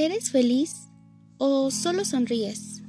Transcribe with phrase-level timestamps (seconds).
[0.00, 0.92] ¿Eres feliz
[1.38, 2.84] o solo sonríes?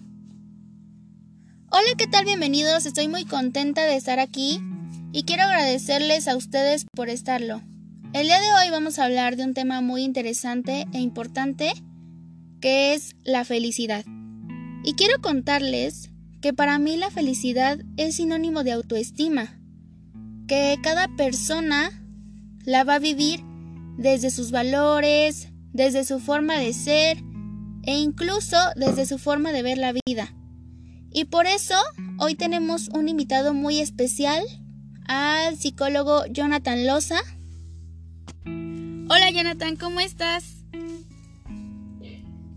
[1.71, 2.23] Hola, ¿qué tal?
[2.23, 2.85] Bienvenidos.
[2.85, 4.61] Estoy muy contenta de estar aquí
[5.11, 7.63] y quiero agradecerles a ustedes por estarlo.
[8.13, 11.73] El día de hoy vamos a hablar de un tema muy interesante e importante
[12.61, 14.05] que es la felicidad.
[14.84, 19.59] Y quiero contarles que para mí la felicidad es sinónimo de autoestima,
[20.48, 21.89] que cada persona
[22.66, 23.41] la va a vivir
[23.98, 27.18] desde sus valores, desde su forma de ser
[27.84, 30.34] e incluso desde su forma de ver la vida.
[31.12, 31.76] Y por eso
[32.20, 34.44] hoy tenemos un invitado muy especial
[35.08, 37.20] al psicólogo Jonathan Loza.
[38.45, 40.66] Hola Jonathan, ¿cómo estás?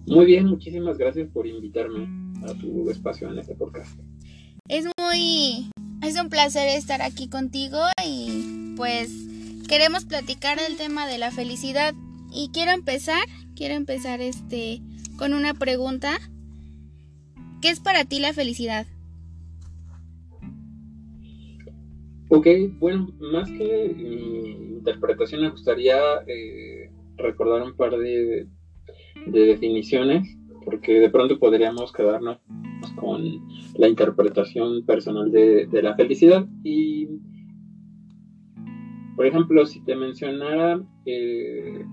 [0.07, 2.09] Muy bien, muchísimas gracias por invitarme
[2.47, 3.99] a tu espacio en este podcast.
[4.69, 5.71] Es muy...
[6.03, 9.11] es un placer estar aquí contigo y pues
[9.69, 11.95] queremos platicar del tema de la felicidad
[12.35, 14.81] y quiero empezar, quiero empezar este
[15.19, 16.19] con una pregunta.
[17.61, 18.87] ¿Qué es para ti la felicidad?
[22.29, 22.47] Ok,
[22.79, 28.49] bueno, más que mi interpretación me gustaría eh, recordar un par de,
[29.27, 30.27] definiciones,
[30.65, 32.39] porque de pronto podríamos quedarnos
[32.97, 33.23] con
[33.77, 36.47] la interpretación personal de, de la felicidad.
[36.65, 37.07] Y,
[39.15, 41.85] por ejemplo, si te mencionara eh,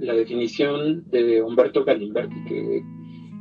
[0.00, 2.82] la definición de Humberto Galimberti, que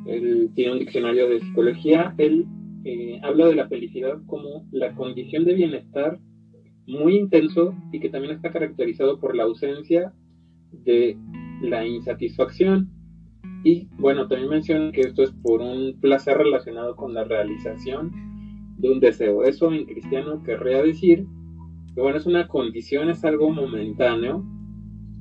[0.07, 2.45] él tiene un diccionario de psicología, él
[2.85, 6.19] eh, habla de la felicidad como la condición de bienestar
[6.87, 10.13] muy intenso y que también está caracterizado por la ausencia
[10.71, 11.17] de
[11.61, 12.89] la insatisfacción.
[13.63, 18.11] Y bueno, también menciona que esto es por un placer relacionado con la realización
[18.77, 19.43] de un deseo.
[19.43, 21.25] Eso en cristiano querría decir
[21.93, 24.45] que bueno, es una condición, es algo momentáneo,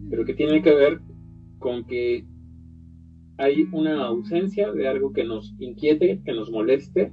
[0.09, 1.01] pero que tiene que ver
[1.67, 2.25] con que
[3.39, 7.11] hay una ausencia de algo que nos inquiete, que nos moleste,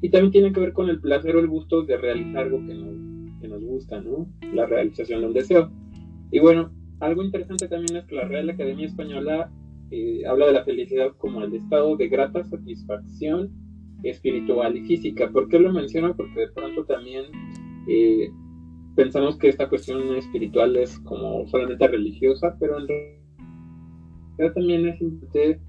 [0.00, 2.74] y también tiene que ver con el placer o el gusto de realizar algo que
[3.46, 4.26] nos, gusta, ¿no?
[4.52, 5.70] La realización de un deseo.
[6.32, 9.52] Y bueno, algo interesante también es que la Real Academia Española
[9.92, 13.52] eh, habla de la felicidad como el estado de grata satisfacción
[14.02, 15.30] espiritual y física.
[15.30, 16.14] ¿Por qué lo menciona?
[16.14, 17.26] Porque de pronto también
[17.86, 18.28] eh,
[18.96, 23.17] pensamos que esta cuestión espiritual es como solamente religiosa, pero en realidad
[24.54, 25.60] también es importante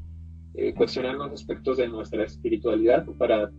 [0.54, 3.52] eh, cuestionar los aspectos de nuestra espiritualidad para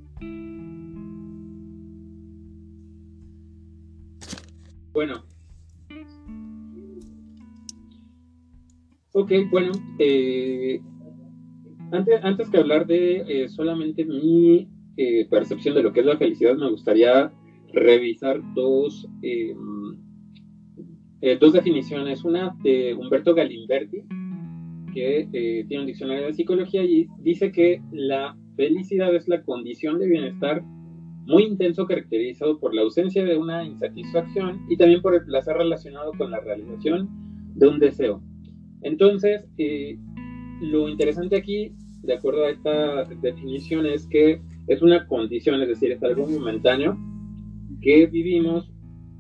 [4.93, 5.25] bueno.
[9.13, 10.81] Ok bueno eh,
[11.91, 14.69] antes, antes que hablar de eh, solamente mi
[15.31, 17.33] percepción de lo que es la felicidad me gustaría
[17.73, 19.09] revisar dos
[21.41, 22.23] dos definiciones.
[22.25, 24.05] Una de Humberto Galimberti
[24.93, 29.99] que eh, tiene un diccionario de psicología y dice que la felicidad es la condición
[29.99, 30.63] de bienestar
[31.27, 36.13] muy intenso caracterizado por la ausencia de una insatisfacción y también por el placer relacionado
[36.19, 37.09] con la realización
[37.55, 38.23] de un deseo.
[38.83, 39.99] Entonces, eh,
[40.61, 41.73] lo interesante aquí,
[42.03, 46.99] de acuerdo a esta definición, es que es una condición, es decir, es algo momentáneo
[47.81, 48.71] que vivimos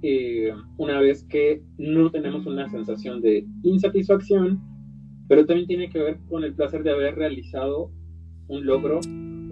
[0.02, 4.60] eh, una vez que no tenemos una sensación de insatisfacción
[5.30, 7.92] pero también tiene que ver con el placer de haber realizado
[8.48, 8.98] un logro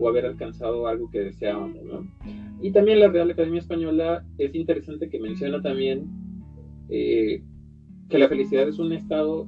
[0.01, 2.05] o haber alcanzado algo que deseábamos, ¿no?
[2.61, 6.05] Y también la Real Academia Española es interesante que menciona también
[6.89, 7.45] eh,
[8.09, 9.47] que la felicidad es un estado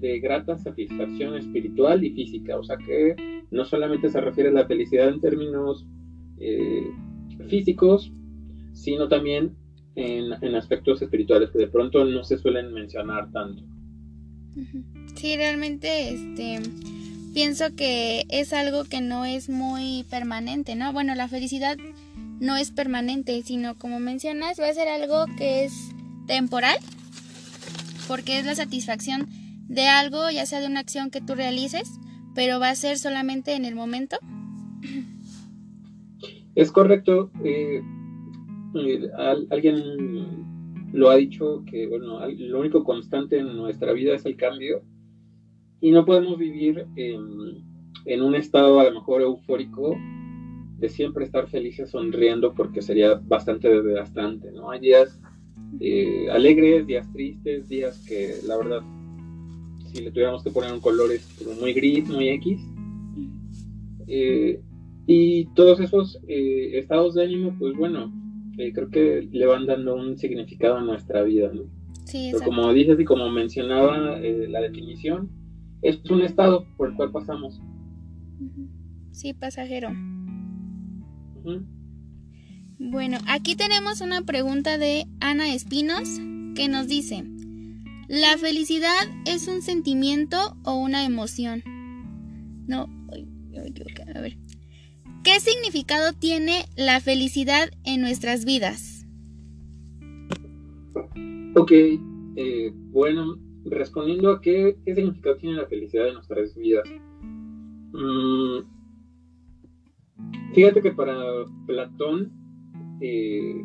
[0.00, 3.16] de grata satisfacción espiritual y física, o sea que
[3.50, 5.86] no solamente se refiere a la felicidad en términos
[6.40, 6.90] eh,
[7.48, 8.12] físicos,
[8.74, 9.56] sino también
[9.94, 13.62] en, en aspectos espirituales que de pronto no se suelen mencionar tanto.
[15.14, 16.60] Sí, realmente este
[17.32, 20.92] pienso que es algo que no es muy permanente, ¿no?
[20.92, 21.76] Bueno, la felicidad
[22.40, 25.72] no es permanente, sino como mencionas, va a ser algo que es
[26.26, 26.76] temporal,
[28.08, 29.28] porque es la satisfacción
[29.68, 31.88] de algo, ya sea de una acción que tú realices,
[32.34, 34.18] pero va a ser solamente en el momento.
[36.54, 37.30] Es correcto.
[37.44, 37.82] Eh,
[38.74, 39.10] eh,
[39.50, 40.42] alguien
[40.92, 44.82] lo ha dicho que, bueno, lo único constante en nuestra vida es el cambio
[45.82, 49.96] y no podemos vivir en, un estado a lo mejor eufórico
[50.78, 54.70] de siempre estar felices sonriendo porque sería bastante desgastante, ¿no?
[54.70, 55.20] Hay días
[55.80, 58.80] eh, alegres, días tristes, días que la verdad,
[59.92, 61.26] si le tuviéramos que poner un color es
[61.60, 62.60] muy gris, muy X.
[64.06, 64.60] Eh,
[65.08, 68.12] y todos esos eh, estados de ánimo, pues bueno,
[68.56, 71.62] creo que le van dando un significado a nuestra vida, ¿no?
[72.04, 75.41] Sí, Pero como dices y como mencionaba la definición,
[75.82, 77.60] es un estado por el cual pasamos.
[79.10, 79.90] Sí, pasajero.
[82.78, 86.08] Bueno, aquí tenemos una pregunta de Ana Espinos
[86.54, 87.24] que nos dice,
[88.08, 91.62] ¿la felicidad es un sentimiento o una emoción?
[92.66, 92.88] No,
[94.14, 94.38] a ver.
[95.24, 99.06] ¿Qué significado tiene la felicidad en nuestras vidas?
[101.54, 106.88] Ok, eh, bueno, respondiendo a qué, significado tiene la felicidad en nuestras vidas.
[107.92, 108.58] Mm,
[110.54, 111.14] fíjate que para
[111.66, 112.32] Platón,
[113.00, 113.62] eh,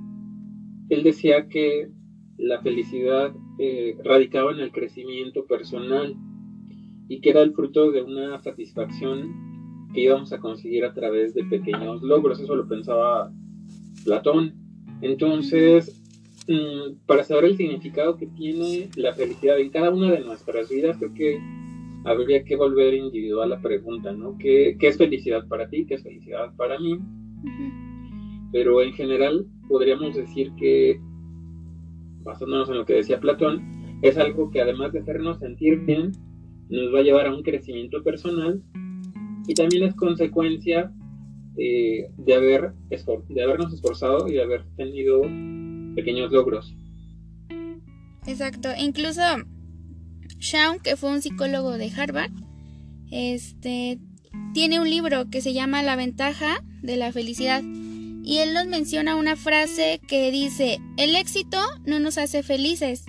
[0.89, 1.89] él decía que
[2.37, 6.15] la felicidad eh, radicaba en el crecimiento personal
[7.09, 9.47] y que era el fruto de una satisfacción
[9.93, 12.39] que íbamos a conseguir a través de pequeños logros.
[12.39, 13.31] Eso lo pensaba
[14.03, 14.53] Platón.
[15.01, 16.03] Entonces,
[16.47, 20.97] mm, para saber el significado que tiene la felicidad en cada una de nuestras vidas,
[20.97, 21.39] creo que
[22.05, 24.37] habría que volver individual la pregunta, ¿no?
[24.37, 25.85] ¿Qué, es felicidad para ti?
[25.85, 26.99] ¿Qué es felicidad para mí?
[28.51, 30.99] Pero en general podríamos decir que,
[32.23, 33.61] basándonos en lo que decía Platón,
[34.01, 36.11] es algo que además de hacernos sentir bien,
[36.69, 38.61] nos va a llevar a un crecimiento personal
[39.47, 40.91] y también es consecuencia
[41.57, 42.73] eh, de, haber
[43.29, 45.21] de habernos esforzado y de haber tenido
[45.97, 46.75] pequeños logros.
[48.27, 49.21] Exacto, incluso
[50.39, 52.31] Shawn, que fue un psicólogo de Harvard,
[53.09, 53.99] este,
[54.53, 57.63] tiene un libro que se llama La ventaja de la felicidad.
[58.23, 63.05] Y él nos menciona una frase que dice, el éxito no nos hace felices,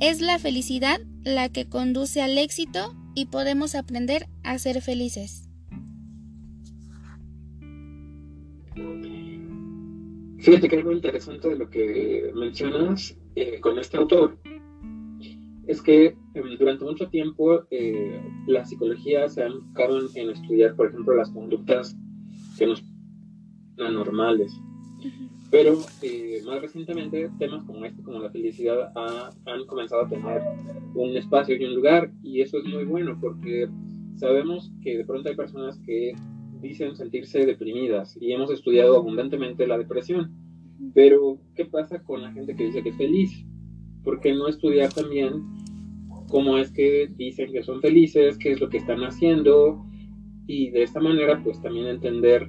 [0.00, 5.46] es la felicidad la que conduce al éxito y podemos aprender a ser felices.
[10.46, 14.38] Fíjate que algo interesante de lo que mencionas eh, con este autor
[15.66, 20.86] es que em, durante mucho tiempo eh, la psicología se ha enfocado en, estudiar, por
[20.86, 21.96] ejemplo, las conductas
[22.56, 22.84] que nos
[23.76, 24.56] anormales.
[25.50, 30.42] Pero eh, más recientemente temas como este, como la felicidad, han comenzado a tener
[30.94, 33.68] un espacio y un lugar y eso es muy bueno porque
[34.14, 36.14] sabemos que de pronto hay personas que
[36.60, 40.32] dicen sentirse deprimidas y hemos estudiado abundantemente la depresión.
[40.94, 43.44] Pero, ¿qué pasa con la gente que dice que es feliz?
[44.02, 45.42] ¿Por qué no estudiar también
[46.28, 49.84] cómo es que dicen que son felices, qué es lo que están haciendo?
[50.46, 52.48] Y de esta manera, pues también entender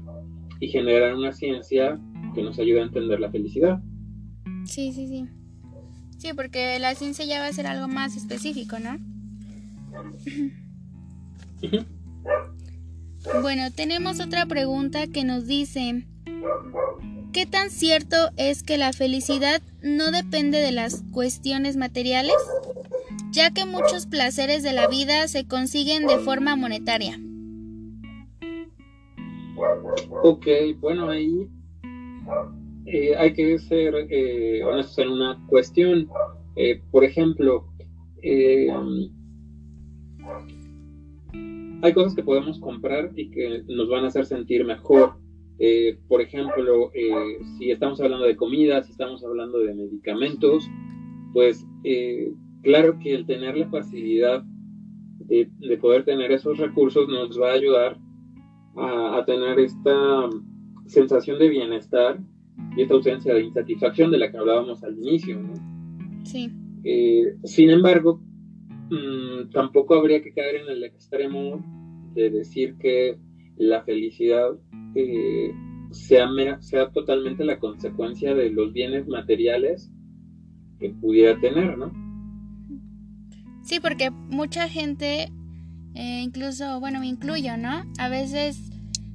[0.59, 1.99] y generar una ciencia
[2.35, 3.81] que nos ayude a entender la felicidad.
[4.65, 5.25] Sí, sí, sí.
[6.17, 8.97] Sí, porque la ciencia ya va a ser algo más específico, ¿no?
[13.41, 16.05] Bueno, tenemos otra pregunta que nos dice,
[17.33, 22.35] ¿qué tan cierto es que la felicidad no depende de las cuestiones materiales?
[23.31, 27.19] Ya que muchos placeres de la vida se consiguen de forma monetaria.
[30.23, 30.47] Ok,
[30.79, 31.47] bueno, ahí
[32.85, 36.07] eh, hay que ser eh, honestos una cuestión.
[36.55, 37.67] Eh, por ejemplo,
[41.81, 45.15] hay cosas que podemos comprar y que nos van a hacer sentir mejor.
[45.59, 50.69] Eh, por ejemplo, eh, si estamos hablando de comida, si estamos hablando de medicamentos,
[51.33, 52.31] pues eh,
[52.63, 54.43] claro que el tener la facilidad
[55.19, 55.49] de,
[55.81, 57.97] poder tener esos recursos nos va a ayudar
[58.77, 60.29] a, tener esta
[60.85, 62.19] sensación de bienestar
[62.75, 65.39] y esta ausencia de insatisfacción de la que hablábamos al inicio.
[66.23, 66.51] Sí.
[67.43, 68.21] sin embargo,
[68.89, 71.63] Mm, tampoco habría que caer en el extremo
[72.13, 73.17] de decir que
[73.57, 74.51] la felicidad
[74.95, 75.51] eh,
[75.91, 76.27] sea,
[76.61, 79.91] sea totalmente la consecuencia de los bienes materiales
[80.79, 81.91] que pudiera tener, ¿no?
[83.63, 85.31] Sí, porque mucha gente,
[85.95, 87.83] eh, incluso, bueno, me incluyo, ¿no?
[87.99, 88.71] A veces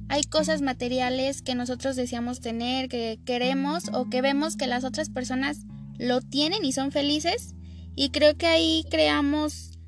[0.09, 5.09] hay cosas materiales que nosotros deseamos tener, que queremos o que vemos que las otras
[5.09, 5.65] personas
[5.97, 7.55] lo tienen y son felices
[7.95, 9.79] y creo que ahí creamos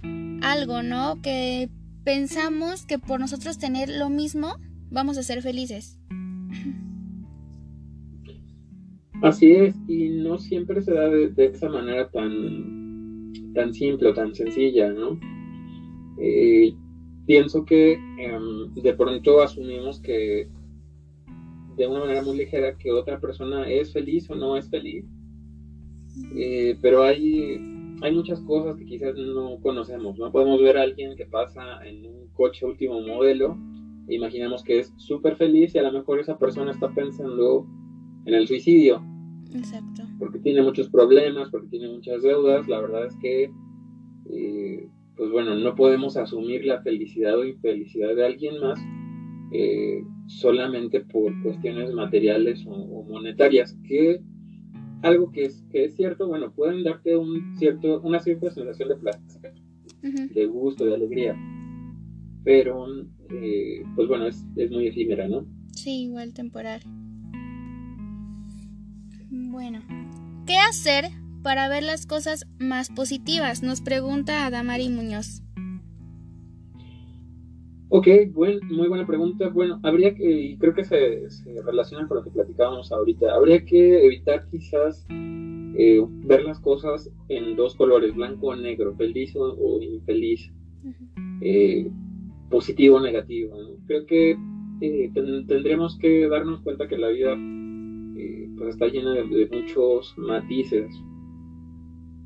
[0.42, 1.22] algo, ¿no?
[1.22, 1.70] Que
[2.04, 4.56] pensamos que por nosotros tener lo mismo
[4.92, 6.00] vamos a ser felices.
[9.22, 14.92] Así es, y no siempre se da de, esa manera tan, tan simple tan sencilla,
[14.92, 15.20] ¿no?
[16.22, 16.74] Eh,
[17.26, 20.48] pienso que em, de pronto asumimos que
[21.76, 25.06] de una manera muy ligera que otra persona es feliz o no es feliz,
[26.36, 27.75] eh, pero hay
[28.06, 30.32] hay muchas cosas que quizás no conocemos, ¿no?
[30.32, 33.58] Podemos ver a alguien que pasa en un coche último modelo
[34.08, 37.68] e imaginamos que es súper feliz y a lo mejor esa persona está pensando
[38.26, 39.04] en el suicidio.
[39.54, 40.04] Exacto.
[40.20, 42.68] Porque tiene muchos problemas, porque tiene muchas deudas.
[42.68, 43.52] La verdad es que
[44.30, 48.80] eh, pues bueno, no podemos asumir la felicidad o infelicidad de alguien más
[49.52, 54.20] eh, solamente por cuestiones materiales o, monetarias, que
[55.06, 58.96] algo que es, que es cierto, bueno, pueden darte un cierto, una cierta sensación de
[58.96, 59.54] placer,
[60.02, 61.36] de gusto, de alegría,
[62.44, 62.88] pero
[63.30, 65.46] eh, pues bueno, es, es muy efímera, ¿no?
[65.74, 66.82] Sí, igual temporal.
[69.30, 69.82] Bueno,
[70.48, 71.06] ¿qué hacer
[71.44, 73.62] para ver las cosas más positivas?
[73.62, 75.45] Nos pregunta Adamari Muñoz.
[77.98, 79.48] Ok, muy buena pregunta.
[79.48, 81.30] Bueno, habría que, y creo que se,
[81.64, 87.56] relaciona con lo que platicábamos ahorita, habría que evitar quizás eh, ver las cosas en
[87.56, 90.52] dos colores, blanco o negro, feliz o, infeliz,
[91.40, 91.90] eh,
[92.50, 93.56] positivo o negativo.
[93.88, 94.38] Creo que
[94.82, 97.38] eh, tendremos que darnos cuenta que la vida
[98.58, 100.92] pues está llena de muchos matices,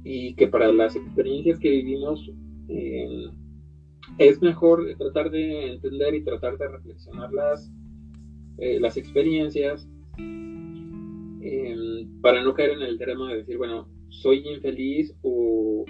[0.04, 2.32] y que para las experiencias que vivimos
[2.70, 3.30] eh,
[4.20, 7.72] es mejor tratar de entender y tratar de reflexionar las,
[8.58, 9.88] eh, las experiencias
[11.42, 15.86] eh, para no caer en el drama de decir, bueno, soy infeliz o,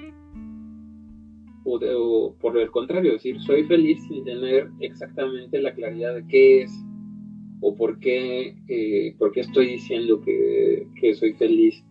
[1.65, 6.71] o, por el contrario, decir, soy feliz sin tener exactamente la claridad de qué es
[7.61, 11.83] o por qué, por qué estoy diciendo que, que soy feliz.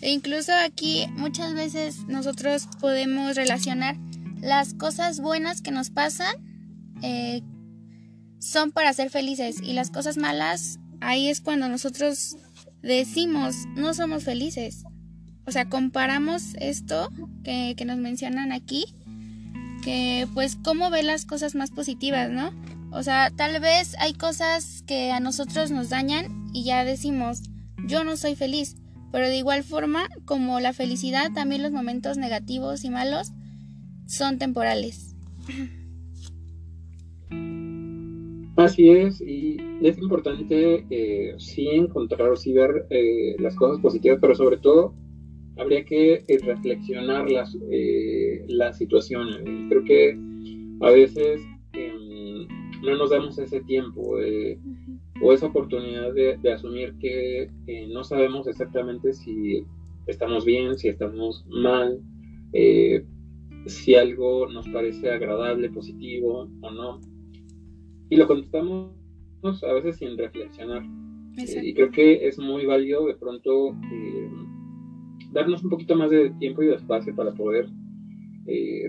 [0.00, 3.96] E incluso aquí muchas veces nosotros podemos relacionar
[4.40, 6.34] las cosas buenas que nos pasan
[7.02, 7.42] eh,
[8.38, 12.36] son para ser felices y las cosas malas ahí es cuando nosotros
[12.82, 14.84] decimos no somos felices.
[15.46, 17.10] O sea, comparamos esto
[17.42, 18.84] que, que nos mencionan aquí,
[19.82, 22.52] que pues cómo ve las cosas más positivas, ¿no?
[22.92, 27.42] O sea, tal vez hay cosas que a nosotros nos dañan y ya decimos,
[27.86, 28.76] yo no soy feliz,
[29.12, 33.32] pero de igual forma, como la felicidad, también los momentos negativos y malos
[34.06, 35.14] son temporales.
[38.56, 44.18] Así es, y es importante eh, sí encontrar o sí ver eh, las cosas positivas,
[44.20, 44.94] pero sobre todo
[45.60, 49.38] habría que eh, reflexionar las, eh, las situaciones.
[49.68, 50.18] Creo que
[50.80, 52.46] a veces em,
[52.82, 54.16] no nos damos ese tiempo
[55.22, 57.50] o esa oportunidad de, asumir que
[57.88, 59.64] no sabemos exactamente si
[60.06, 62.00] estamos bien, si estamos mal,
[62.52, 63.04] eh,
[63.66, 67.00] si algo nos parece agradable, positivo o no.
[68.08, 68.92] Y lo contestamos
[69.62, 70.82] a veces sin reflexionar.
[71.38, 74.30] Eh, y creo que es muy válido de pronto eh,
[75.32, 77.68] darnos un poquito más de tiempo y de espacio para poder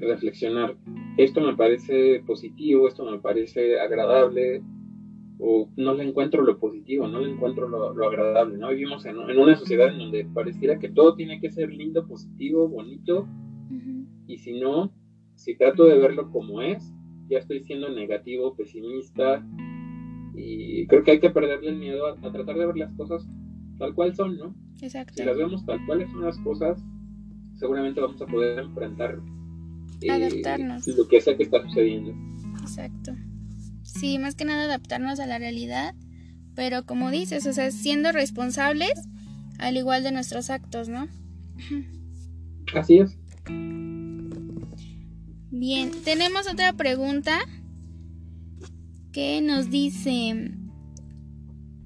[0.02, 0.76] reflexionar.
[1.18, 4.64] Esto me parece positivo, esto me parece agradable,
[5.44, 8.70] o no le encuentro lo positivo, no le encuentro lo, agradable, ¿no?
[8.70, 13.28] Vivimos en, una sociedad en donde pareciera que todo tiene que ser lindo, positivo, bonito,
[14.28, 14.94] y si no,
[15.36, 16.94] si trato de verlo como es,
[17.28, 19.44] ya estoy siendo negativo, pesimista,
[20.36, 23.28] y creo que hay que perderle el miedo a, tratar de ver las cosas
[23.80, 24.56] tal cual son, ¿no?
[24.80, 25.16] Exacto.
[25.16, 26.84] Si las vemos tal cuales son las cosas,
[27.56, 29.20] seguramente vamos a poder enfrentar
[30.02, 30.30] eh,
[30.96, 32.14] lo que sea que está sucediendo.
[32.62, 33.14] Exacto.
[34.02, 35.94] Sí, más que nada adaptarnos a la realidad,
[36.56, 38.94] pero como dices, o sea, siendo responsables
[39.60, 41.08] al igual de nuestros actos, ¿no?
[42.74, 43.16] Así es.
[45.52, 47.42] Bien, tenemos otra pregunta
[49.12, 50.50] que nos dice,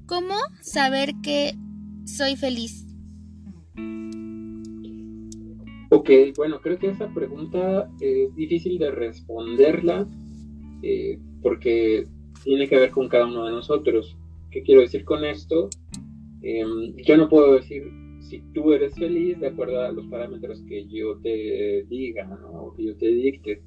[0.06, 1.58] ¿cómo saber que
[2.06, 2.86] soy feliz?
[5.90, 10.08] Ok, bueno, creo que esa pregunta es difícil de responderla
[10.82, 12.08] eh, porque
[12.44, 14.18] tiene que ver con cada uno de nosotros.
[14.50, 15.70] ¿Qué quiero decir con esto?
[16.42, 17.84] Em, yo no puedo decir
[18.20, 22.86] si tú eres feliz de acuerdo a los parámetros que yo te diga o que
[22.86, 23.62] yo te dicte.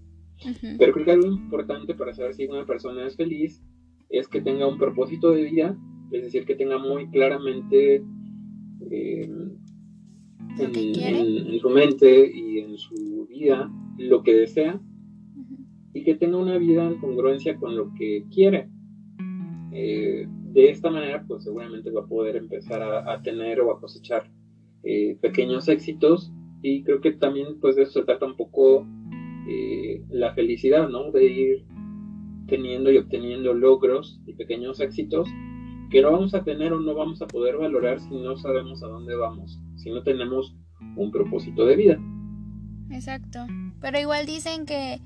[0.76, 3.62] Pero creo que algo importante para saber si una persona es feliz
[4.11, 5.78] es que tenga un propósito de vida,
[6.11, 8.02] es decir, que tenga muy claramente
[8.90, 9.56] em,
[10.58, 14.80] en, su mente y en su vida lo que desea
[15.98, 18.68] y que tenga una vida en congruencia con lo que quiere.
[19.72, 24.30] Eh, de esta manera, pues seguramente va a poder empezar a, tener o a cosechar
[24.84, 28.86] eh, pequeños éxitos y creo que también pues de eso se trata un poco
[29.48, 31.10] eh, la felicidad, ¿no?
[31.10, 31.64] De ir
[32.46, 35.28] teniendo y obteniendo logros y pequeños éxitos
[35.90, 38.86] que no vamos a tener o no vamos a poder valorar si no sabemos a
[38.86, 40.56] dónde vamos, si no tenemos
[40.96, 41.98] un propósito de vida.
[42.90, 43.40] Exacto.
[43.80, 45.00] Pero igual dicen que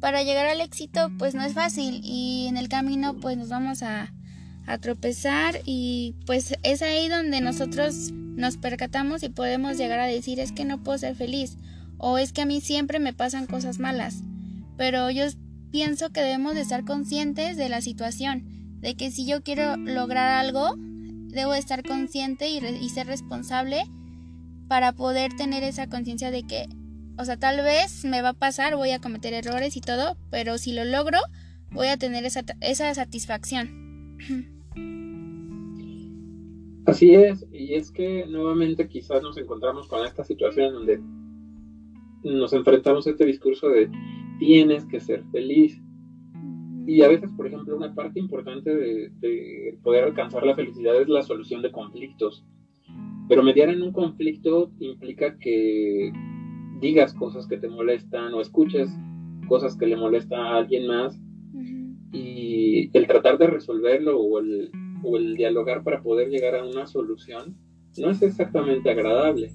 [0.00, 3.82] para llegar al éxito pues no es fácil y en el camino pues nos vamos
[3.82, 4.12] a,
[4.82, 10.52] tropezar y pues es ahí donde nosotros nos percatamos y podemos llegar a decir es
[10.52, 11.56] que no puedo ser feliz
[11.96, 14.24] o es que a mí siempre me pasan cosas malas.
[14.76, 15.24] Pero yo
[15.70, 18.44] pienso que debemos de estar conscientes de la situación,
[18.80, 23.84] de que si yo quiero lograr algo, debo de estar consciente y, y ser responsable
[24.68, 26.68] para poder tener esa conciencia de que,
[27.18, 30.56] o sea, tal vez me va a pasar, voy a cometer errores y todo, pero
[30.56, 31.18] si lo logro,
[31.70, 34.56] voy a tener esa, esa satisfacción.
[36.86, 41.00] Así es, y es que nuevamente quizás nos encontramos con esta situación donde
[42.22, 43.90] nos enfrentamos a este discurso de
[44.38, 45.80] tienes que ser feliz.
[46.86, 51.22] Y a veces, por ejemplo, una parte importante de, poder alcanzar la felicidad es la
[51.22, 52.44] solución de conflictos.
[53.28, 56.10] Pero mediar en un conflicto implica que
[56.80, 58.90] digas cosas que te molestan o escuches
[59.48, 61.20] cosas que le molestan a alguien más
[62.12, 64.70] y el tratar de resolverlo o el,
[65.02, 67.56] o el dialogar para poder llegar a una solución
[67.98, 69.50] no es exactamente agradable.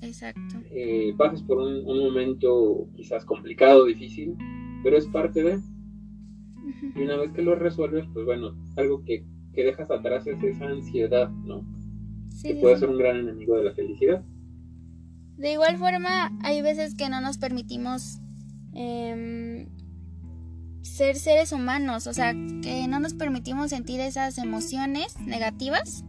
[0.00, 0.56] Exacto.
[0.70, 4.36] Eh, pasas por un, momento quizás complicado, difícil,
[4.82, 5.58] pero es parte de...
[6.94, 11.30] Y una vez que lo resuelves, pues bueno, algo que, dejas atrás es esa ansiedad,
[11.30, 11.64] ¿no?
[12.42, 14.22] que puede ser un gran enemigo de la felicidad.
[15.36, 18.20] De igual forma, hay veces que no nos permitimos
[18.72, 19.68] em,
[20.82, 26.04] ser seres humanos, o sea, que no nos permitimos sentir esas emociones negativas.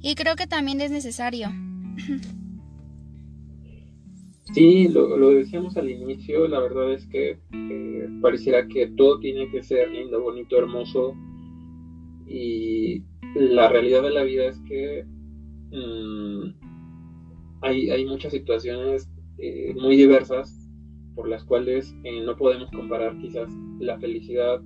[0.00, 1.50] Y creo que también es necesario.
[4.54, 9.62] Sí, lo, decíamos al inicio, la verdad es que eh, pareciera que todo tiene que
[9.62, 11.14] ser lindo, bonito, hermoso
[12.26, 13.02] y
[13.34, 15.04] la realidad de la vida es que
[15.70, 16.57] mm,
[17.62, 20.54] hay, hay, muchas situaciones eh, muy diversas
[21.14, 23.48] por las cuales eh, no podemos comparar quizás
[23.80, 24.60] la felicidad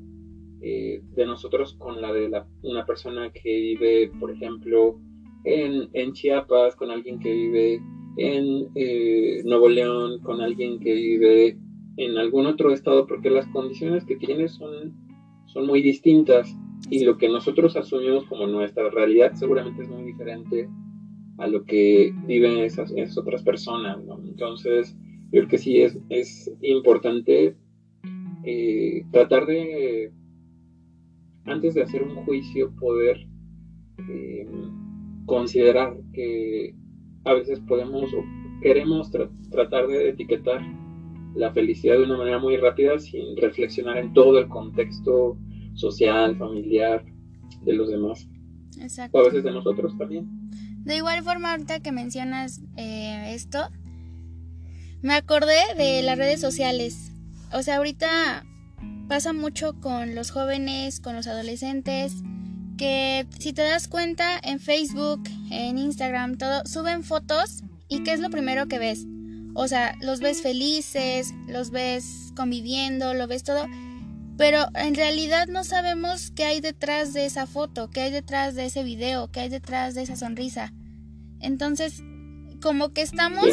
[0.61, 5.01] de nosotros con la de la, una persona que vive, por ejemplo,
[5.43, 7.81] en, en Chiapas, con alguien que vive
[8.17, 11.59] en eh, Nuevo León con alguien que vive
[11.97, 14.95] en algún otro estado, porque las condiciones que tiene son,
[15.47, 16.55] son muy distintas.
[16.91, 20.69] Y lo que nosotros asumimos como nuestra realidad seguramente es muy diferente
[21.43, 23.99] a lo que viven esas, otras personas.
[24.25, 24.97] Entonces,
[25.33, 27.57] yo creo que sí es, es importante
[28.45, 30.13] eh, tratar de,
[31.45, 33.27] antes de hacer un juicio, poder
[34.09, 34.47] eh,
[35.27, 36.77] considerar que
[37.25, 38.25] a veces podemos o
[38.63, 39.11] queremos
[39.51, 40.61] tratar de etiquetar
[41.35, 45.37] la felicidad de una manera muy rápida sin reflexionar en todo el contexto
[45.75, 47.05] social, familiar
[47.65, 48.29] de los demás.
[48.81, 49.19] Exacto.
[49.19, 50.29] O a veces de nosotros también.
[50.85, 53.69] De igual forma, ahorita que mencionas eh, esto,
[55.01, 57.13] me acordé de las redes sociales.
[57.53, 58.45] O sea, ahorita
[59.09, 62.15] pasa mucho con los jóvenes, con los adolescentes,
[62.77, 68.21] que si te das cuenta en Facebook, en Instagram, todo, suben fotos y ¿qué es
[68.21, 69.07] lo primero que ves?
[69.55, 73.67] O sea, los ves felices, los ves conviviendo, lo ves todo,
[74.37, 78.67] pero en realidad no sabemos qué hay detrás de esa foto, qué hay detrás de
[78.67, 80.73] ese video, qué hay detrás de esa sonrisa.
[81.41, 82.03] Entonces,
[82.61, 83.47] como que estamos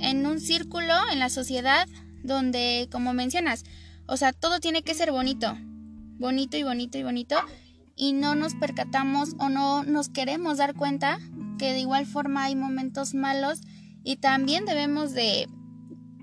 [0.00, 1.88] en un círculo en la sociedad
[2.22, 3.64] donde, como mencionas,
[4.06, 5.56] o sea, todo tiene que ser bonito,
[6.18, 7.36] bonito y bonito y bonito,
[7.94, 11.18] y no nos percatamos o no nos queremos dar cuenta
[11.58, 13.60] que de igual forma hay momentos malos
[14.04, 15.48] y también debemos de,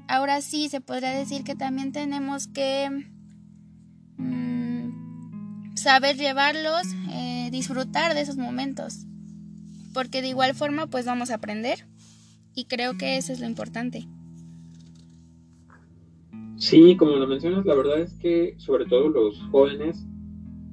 [0.07, 3.12] ahora sí se podría decir que también tenemos que
[4.17, 9.05] mm, saber llevarlos, eh, disfrutar de esos momentos,
[9.93, 11.85] porque de igual forma pues vamos a aprender
[12.55, 14.07] y creo que eso es lo importante.
[16.57, 20.05] Sí, como lo mencionas, la verdad es que sobre todo los jóvenes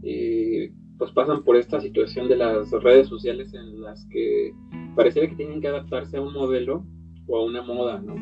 [0.02, 4.52] eh, pues pasan por esta situación de las redes sociales en las que
[4.94, 6.86] pareciera que tienen que adaptarse a un modelo
[7.26, 8.14] o a una moda, ¿no?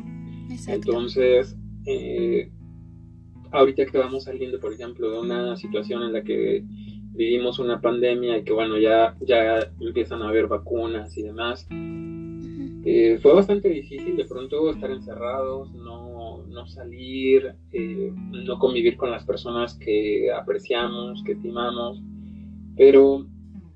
[0.67, 2.53] Entonces, eh,
[3.51, 6.65] ahorita que vamos saliendo, por ejemplo, de una situación en la que
[7.13, 11.67] vivimos una pandemia y que, bueno, ya, ya empiezan a haber vacunas y demás,
[12.85, 18.13] eh, fue bastante difícil de pronto estar encerrados, no, no salir, eh,
[18.47, 22.01] no convivir con las personas que apreciamos, que estimamos
[22.79, 23.27] pero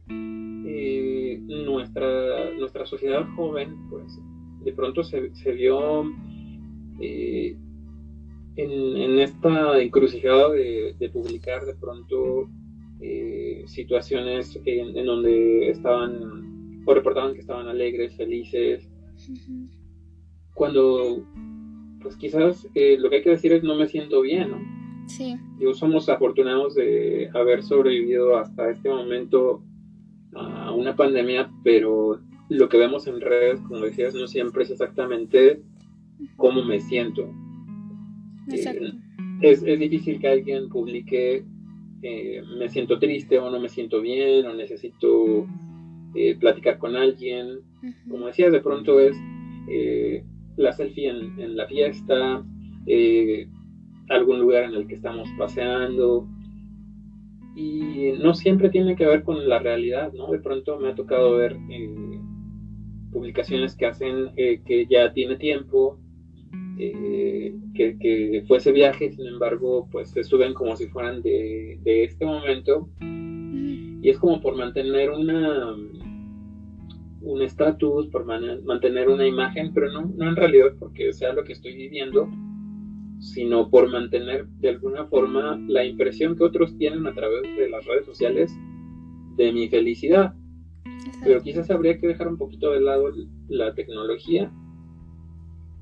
[0.09, 4.19] eh, nuestra, nuestra sociedad joven, pues
[4.65, 6.05] de pronto se, se vio
[8.57, 12.49] eh, en, esta encrucijada de, publicar de pronto
[13.01, 18.89] eh, situaciones en, donde estaban o reportaban que estaban alegres, felices,
[20.55, 21.25] cuando
[22.01, 24.59] pues quizás lo que hay que decir es no me siento bien, ¿no?
[25.07, 25.37] Sí.
[25.75, 29.63] somos afortunados de haber sobrevivido hasta este momento
[30.35, 35.63] a una pandemia, pero lo que vemos en redes, como decías, no siempre es exactamente
[36.37, 37.31] cómo me siento.
[38.51, 38.93] Eh,
[39.43, 41.45] es, es, difícil que alguien publique
[42.03, 45.47] eh, me siento triste o no me siento bien o necesito
[46.15, 47.61] eh, platicar con alguien.
[48.09, 49.17] Como decías, de pronto es
[50.57, 52.45] la selfie en, en la fiesta,
[54.09, 56.29] algún lugar en el que estamos paseando,
[57.55, 60.31] y no siempre tiene que ver con la realidad, ¿no?
[60.31, 62.19] De pronto me ha tocado ver eh,
[63.13, 65.99] publicaciones que hacen eh, que ya tiene tiempo,
[66.79, 71.79] eh, que, que, fue ese viaje, sin embargo, pues se suben como si fueran de,
[71.83, 72.89] de este momento.
[73.01, 75.77] Y es como por mantener una
[77.23, 81.53] un estatus, por mantener una imagen, pero no, no en realidad porque sea lo que
[81.53, 82.29] estoy viviendo,
[83.21, 87.85] sino por mantener de alguna forma la impresión que otros tienen a través de las
[87.87, 88.53] redes sociales
[89.37, 90.35] de mi felicidad.
[91.23, 93.13] Pero quizás habría que dejar un poquito de lado
[93.49, 94.53] la tecnología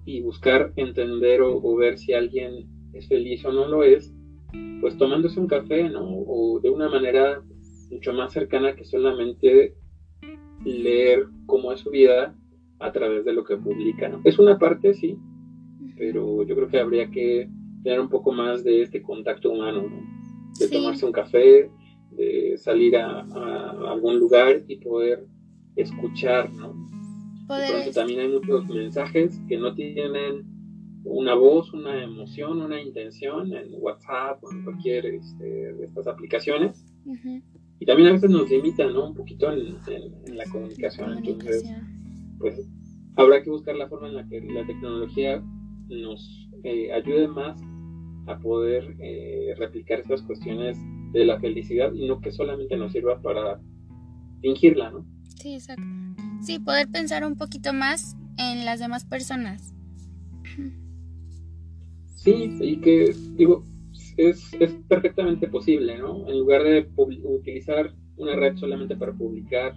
[0.04, 4.12] y buscar entender o, ver si alguien es feliz o no lo es,
[4.80, 6.04] pues tomándose un café, ¿no?
[6.04, 7.42] O de una manera
[7.90, 9.74] mucho más cercana que solamente
[10.64, 12.34] leer cómo es su vida
[12.78, 14.20] a través de lo que publica, ¿no?
[14.24, 15.16] Es una parte, sí,
[15.96, 17.48] pero yo creo que habría que
[17.82, 19.84] tener un poco más de este contacto humano,
[20.58, 21.70] de tomarse un café,
[22.12, 23.20] de salir a,
[23.90, 25.26] algún lugar y poder
[25.76, 26.74] escuchar, ¿no?
[27.94, 30.44] También hay muchos mensajes que no tienen
[31.04, 36.84] una voz, una emoción, una intención en WhatsApp o en cualquier este, de estas aplicaciones.
[37.78, 39.08] Y también a veces nos limitan, ¿no?
[39.08, 39.76] Un poquito en,
[40.36, 41.18] la comunicación.
[41.18, 41.64] Entonces,
[42.38, 42.68] pues
[43.16, 45.42] habrá que buscar la forma en la que la tecnología
[45.88, 47.60] nos eh, ayude más
[48.26, 50.78] a poder eh, replicar estas cuestiones
[51.12, 53.60] de la felicidad y no que solamente nos sirva para
[54.40, 55.04] fingirla, ¿no?
[55.40, 55.82] Sí, exacto.
[56.42, 59.74] Sí, poder pensar un poquito más en las demás personas.
[62.14, 63.64] Sí, y que, digo,
[64.18, 66.28] es, es perfectamente posible, ¿no?
[66.28, 69.74] En lugar de utilizar una red solamente para publicar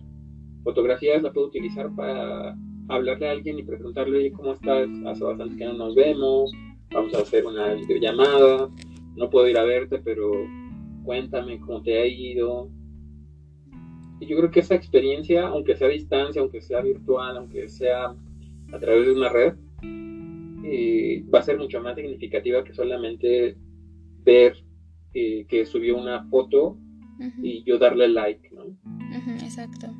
[0.63, 2.58] fotografías, la puedo utilizar para
[2.89, 4.89] hablarle a alguien y preguntarle, ¿cómo estás?
[5.06, 6.52] Hace bastante que no nos vemos,
[6.91, 8.69] vamos a hacer una videollamada,
[9.15, 10.30] no puedo ir a verte, pero
[11.06, 12.69] cuéntame cómo te ha ido.
[14.19, 18.15] Y yo creo que esa experiencia, aunque sea a distancia, aunque sea virtual, aunque sea
[18.71, 19.54] a través de una red,
[20.65, 23.58] eh, va a ser mucho más significativa que solamente
[24.23, 24.56] ver
[25.13, 26.78] eh, que subió una foto
[27.41, 28.63] y yo darle like, ¿no?
[29.45, 29.93] exacto.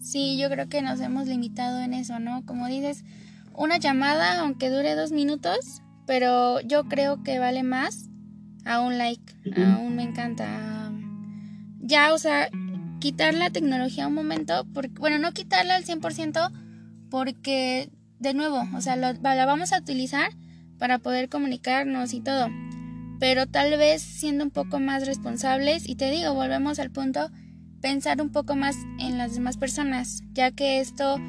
[0.00, 2.44] Sí, yo creo que nos hemos limitado en eso, ¿no?
[2.44, 3.04] Como dices,
[3.54, 8.10] una llamada, aunque dure dos minutos, pero yo creo que vale más
[8.64, 10.92] a un like, a un me encanta.
[11.80, 12.50] Ya, o sea,
[13.04, 16.50] quitar la tecnología un momento, porque, bueno, no quitarla al 100%,
[17.10, 20.30] porque, de nuevo, o sea, la vamos a utilizar
[20.78, 22.48] para poder comunicarnos y todo,
[23.20, 27.30] pero tal vez siendo un poco más responsables, y te digo, volvemos al punto
[27.82, 31.20] pensar un poco más en las demás personas, ya que esto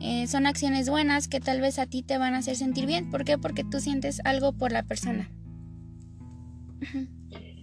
[0.00, 3.08] eh, son acciones buenas que tal vez a ti te van a hacer sentir bien.
[3.08, 3.38] ¿Por qué?
[3.38, 5.30] Porque tú sientes algo por la persona.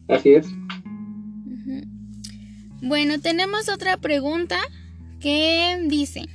[0.08, 0.48] Así es.
[2.82, 4.58] Bueno, tenemos otra pregunta
[5.20, 6.26] que dice,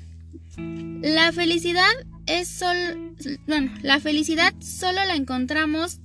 [0.57, 1.91] la felicidad
[2.27, 3.15] es solo,
[3.49, 6.01] bueno, la felicidad solo la encontramos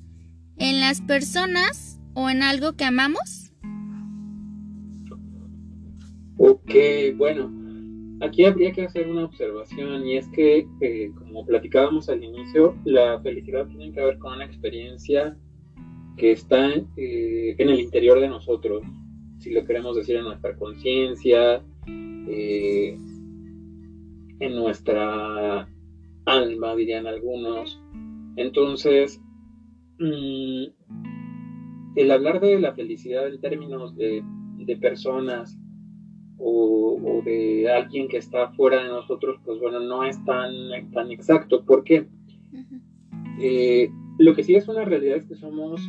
[0.58, 3.51] en las personas o en algo que amamos.
[6.38, 6.73] Ok,
[7.17, 7.51] bueno,
[8.21, 13.21] aquí habría que hacer una observación y es que, eh, como platicábamos al inicio, la
[13.21, 15.38] felicidad tiene que ver con una experiencia
[16.17, 18.84] que está eh, en el interior de nosotros,
[19.41, 22.95] si lo queremos decir en nuestra conciencia, eh,
[24.39, 25.67] en nuestra
[26.25, 27.82] alma, dirían algunos.
[28.36, 29.19] Entonces,
[29.99, 30.65] mm,
[31.95, 34.23] el hablar de la felicidad en términos de,
[34.58, 35.58] de personas
[36.38, 40.51] o, de alguien que está fuera de nosotros, pues bueno, no es tan,
[40.91, 41.63] tan exacto.
[41.65, 42.08] ¿Por qué?
[43.39, 45.82] Eh, lo que sí es una realidad es que somos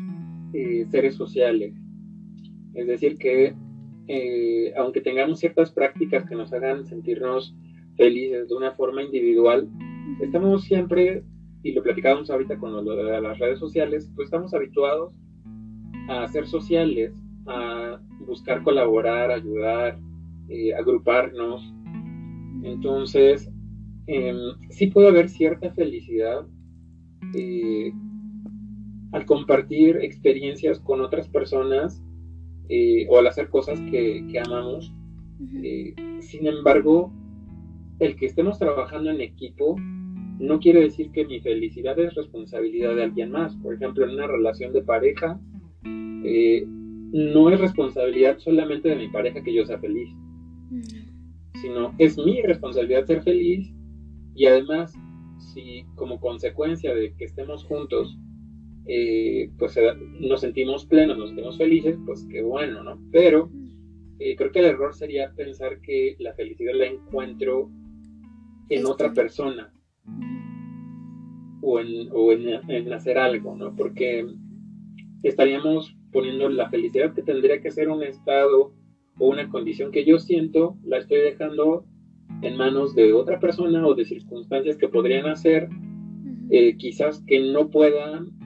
[0.55, 1.75] eh, seres sociales.
[2.75, 3.55] Es decir, que
[4.09, 7.55] eh, aunque tengamos ciertas prácticas que nos hagan sentirnos
[7.97, 9.69] felices de una forma individual,
[10.21, 11.23] estamos siempre,
[11.63, 15.15] y lo platicábamos ahorita con lo de las redes sociales, pues estamos habituados
[16.09, 17.15] a ser sociales,
[17.47, 19.99] a buscar colaborar, ayudar,
[20.49, 21.73] eh, agruparnos.
[22.65, 23.51] Entonces,
[24.07, 24.35] eh,
[24.71, 26.47] sí puede haber cierta felicidad
[27.35, 27.93] eh,
[29.13, 32.03] al compartir experiencias con otras personas
[32.69, 34.93] eh, o al hacer cosas que, amamos.
[36.21, 37.13] sin embargo,
[37.99, 39.77] el que estemos trabajando en equipo
[40.39, 43.55] no quiere decir que mi felicidad es responsabilidad de alguien más.
[43.57, 45.41] Por ejemplo, en una relación de pareja,
[45.85, 50.11] eh, no es responsabilidad solamente de mi pareja que yo sea feliz,
[51.61, 53.73] sino es mi responsabilidad ser feliz
[54.35, 54.95] y además,
[55.39, 58.19] si como consecuencia de que estemos juntos,
[58.87, 59.79] eh, pues
[60.21, 63.01] nos sentimos plenos, nos sentimos felices, pues qué bueno, ¿no?
[63.13, 63.51] Pero
[64.19, 67.71] eh, creo que el error sería pensar que la felicidad la encuentro
[68.69, 69.73] en otra persona
[71.61, 73.75] o, en, o en, hacer algo, ¿no?
[73.77, 74.27] Porque
[75.23, 78.75] estaríamos poniendo la felicidad que tendría que ser un estado
[79.19, 81.85] o una condición que yo siento, la estoy dejando
[82.43, 85.69] en manos de otra persona o de circunstancias que podrían hacer
[86.51, 88.42] eh, quizás que no puedan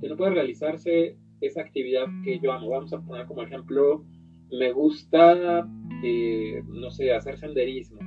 [0.00, 2.70] que no pueda realizarse esa actividad que yo amo.
[2.70, 4.04] Vamos a poner como ejemplo,
[4.50, 5.66] me gusta,
[6.02, 7.98] eh, no sé, hacer senderismo,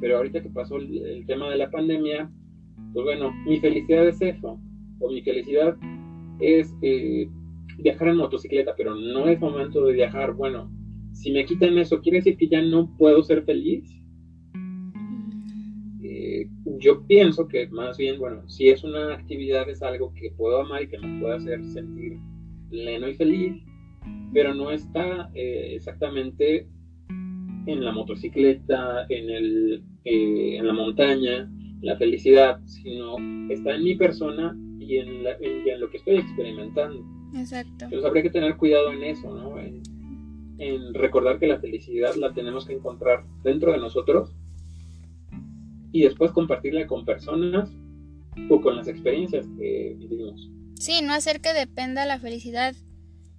[0.00, 2.30] pero ahorita que pasó el, tema de la pandemia,
[2.92, 4.58] pues bueno, mi felicidad es eso,
[5.00, 5.76] o mi felicidad
[6.40, 7.28] es eh,
[7.78, 10.34] viajar en motocicleta, pero no es momento de viajar.
[10.34, 10.70] Bueno,
[11.12, 13.97] si me quitan eso, ¿quiere decir que ya no puedo ser feliz?
[16.78, 20.82] Yo pienso que más bien, bueno, si es una actividad, es algo que puedo amar
[20.82, 22.18] y que me puede hacer sentir
[22.70, 23.62] pleno y feliz,
[24.32, 26.68] pero no está eh, exactamente
[27.66, 31.50] en la motocicleta, en, el, eh, en la montaña,
[31.82, 33.16] la felicidad, sino
[33.50, 35.22] está en mi persona y en,
[35.80, 37.04] lo que estoy experimentando.
[37.34, 37.84] Exacto.
[37.84, 39.58] Entonces habría que tener cuidado en eso, ¿no?
[39.58, 39.82] En,
[40.92, 44.34] recordar que la felicidad la tenemos que encontrar dentro de nosotros
[45.92, 47.70] y después compartirla con personas
[48.50, 50.50] o con las experiencias que vivimos.
[50.74, 52.74] Sí, no hacer que dependa la felicidad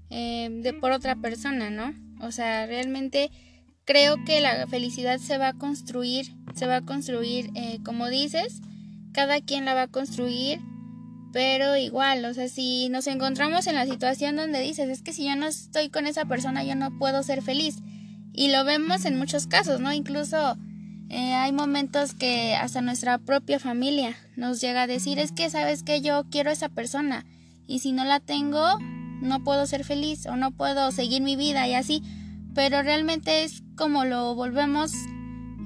[0.09, 1.93] eh, de por otra persona, ¿no?
[2.21, 3.31] O sea, realmente
[3.85, 8.61] creo que la felicidad se va a construir, se va a construir, eh, como dices,
[9.13, 10.59] cada quien la va a construir
[11.31, 15.27] pero igual, o sea, si nos encontramos en la situación donde dices, es que si
[15.27, 17.77] yo no estoy con esa persona, yo no puedo ser feliz.
[18.33, 19.93] Y lo vemos en muchos casos, ¿no?
[19.93, 20.57] Incluso
[21.09, 25.81] eh, hay momentos que hasta nuestra propia familia nos llega a decir, es que sabes
[25.81, 27.25] que yo quiero a esa persona
[27.65, 28.77] y si no la tengo,
[29.21, 32.03] no puedo ser feliz o no puedo seguir mi vida y así.
[32.53, 34.91] Pero realmente es como lo volvemos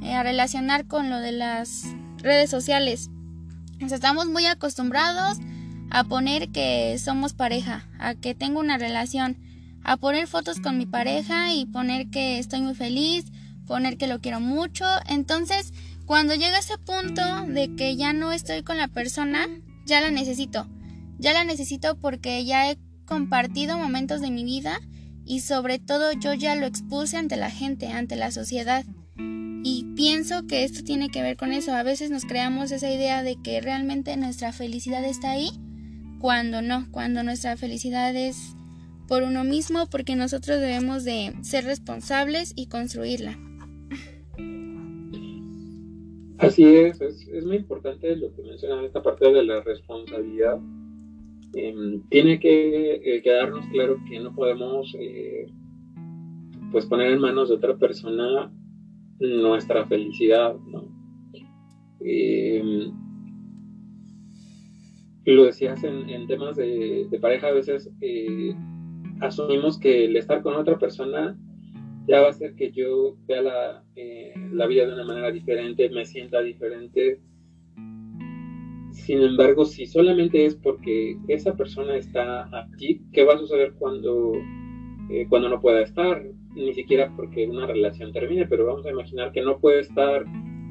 [0.02, 1.84] eh, a relacionar con lo de las
[2.18, 3.10] redes sociales.
[3.86, 5.40] Sea, estamos muy acostumbrados
[5.90, 9.38] a poner que somos pareja, a que tengo una relación,
[9.84, 13.26] a poner fotos con mi pareja y poner que estoy muy feliz,
[13.66, 14.86] poner que lo quiero mucho.
[15.08, 15.74] Entonces,
[16.06, 19.48] cuando llega ese punto de que ya no estoy con la persona,
[19.86, 20.68] ya la necesito.
[21.18, 24.80] Ya la necesito porque ya he compartido momentos de mi vida
[25.26, 28.86] y sobre todo yo ya lo expuse ante la gente, ante la sociedad.
[29.66, 31.74] Y pienso que esto tiene que ver con eso.
[31.74, 35.52] A veces nos creamos esa idea de que realmente nuestra felicidad está ahí
[36.20, 38.38] cuando no, cuando nuestra felicidad es
[39.08, 43.38] por uno mismo, porque nosotros debemos de ser responsables y construirla.
[46.44, 50.60] Así es, es, muy importante lo que mencionan esta parte de la responsabilidad.
[51.56, 55.46] Em, tiene que eh, quedarnos claro que no podemos eh,
[56.72, 58.52] pues poner en manos de otra persona
[59.20, 60.92] nuestra felicidad, ¿no?
[62.00, 62.92] Em,
[65.26, 68.54] lo decías en, temas de, pareja, a veces eh,
[69.22, 71.38] asumimos que el estar con otra persona
[72.08, 75.90] ya va a hacer que yo vea la, eh, la vida de una manera diferente,
[75.90, 77.20] me sienta diferente.
[78.92, 84.34] Sin embargo, si solamente es porque esa persona está aquí, ¿qué va a suceder cuando,
[85.10, 86.24] eh, cuando no pueda estar?
[86.56, 90.26] Ni siquiera porque una relación termine, pero vamos a imaginar que no puede estar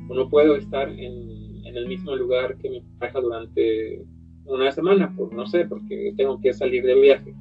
[0.08, 4.04] o no puedo estar en, en el mismo lugar que mi pareja durante
[4.44, 7.34] una semana, por no sé, porque tengo que salir de viaje.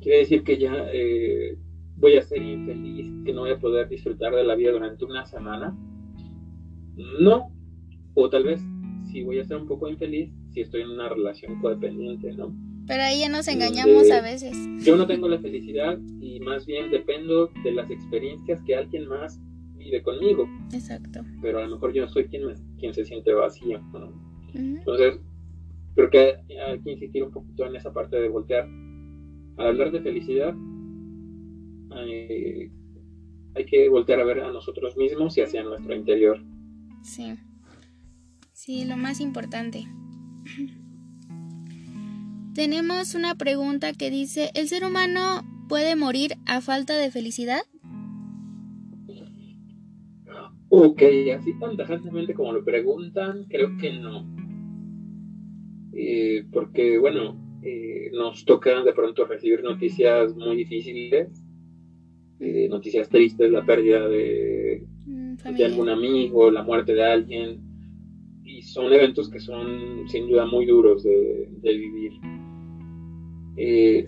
[0.00, 1.56] Quiere decir que ya eh,
[2.00, 5.26] voy a ser infeliz, que no voy a poder disfrutar de la vida durante una
[5.26, 5.76] semana.
[7.20, 7.52] No,
[8.14, 8.60] o tal vez
[9.10, 12.54] si voy a ser un poco infeliz si estoy en una relación codependiente, ¿no?
[12.86, 14.56] Pero ahí ya nos engañamos a veces.
[14.84, 19.40] Yo no tengo la felicidad y más bien dependo de las experiencias que alguien más
[19.76, 20.48] vive conmigo.
[20.72, 21.20] Exacto.
[21.40, 22.42] Pero a lo mejor yo soy quien,
[22.78, 24.12] quien se siente vacío, ¿no?
[24.54, 25.20] Entonces,
[25.94, 28.68] creo que hay que insistir un poquito en esa parte de voltear.
[29.56, 30.54] Al hablar de felicidad,
[31.96, 32.70] eh,
[33.54, 36.42] hay que voltear a ver a nosotros mismos y hacia nuestro interior.
[37.02, 37.34] Sí,
[38.52, 39.86] sí, lo más importante.
[42.54, 47.62] Tenemos una pregunta que dice, ¿el ser humano puede morir a falta de felicidad?
[50.68, 51.02] Ok,
[51.36, 54.24] así tan tajantemente como lo preguntan, creo que no.
[55.92, 61.39] Eh, porque, bueno, eh, nos toca de pronto recibir noticias muy difíciles,
[62.40, 67.60] eh, noticias tristes, la pérdida de, mm, de algún amigo, la muerte de alguien,
[68.44, 72.12] y son eventos que son sin duda muy duros de, vivir.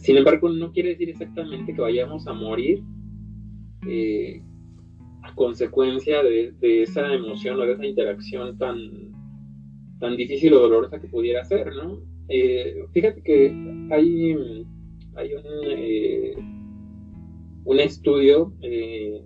[0.00, 2.82] sin embargo, no quiere decir exactamente que vayamos a morir
[5.22, 9.12] a consecuencia de, esa emoción o de esa interacción tan,
[10.00, 12.00] tan difícil o dolorosa que pudiera ser, ¿no?
[12.28, 13.46] Eh, fíjate que
[13.90, 14.36] hay,
[15.14, 16.34] hay un, eh,
[17.64, 19.24] un estudio eh,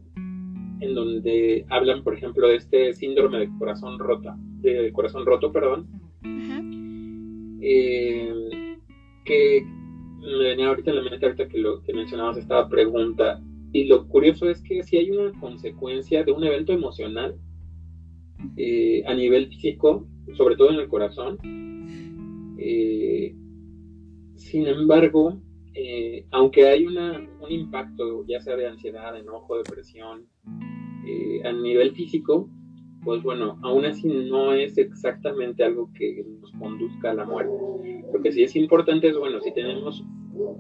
[0.81, 5.89] en donde hablan, por ejemplo, de este síndrome de corazón rota, de corazón roto, perdón,
[9.25, 9.67] que
[10.21, 13.43] me venía ahorita en la mente ahorita que lo que mencionabas esta pregunta.
[13.73, 17.37] Y lo curioso es que si hay una consecuencia de un evento emocional
[18.57, 21.39] eh, a nivel físico, sobre todo en el corazón,
[22.59, 23.35] eh,
[24.35, 25.41] sin embargo,
[25.77, 30.27] eh, aunque hay una, un impacto, ya sea de ansiedad, enojo, depresión,
[31.45, 32.51] a nivel físico,
[33.05, 37.53] pues bueno, aún así no es exactamente algo que nos conduzca a la muerte.
[38.13, 40.03] Lo que sí es importante es, bueno, si tenemos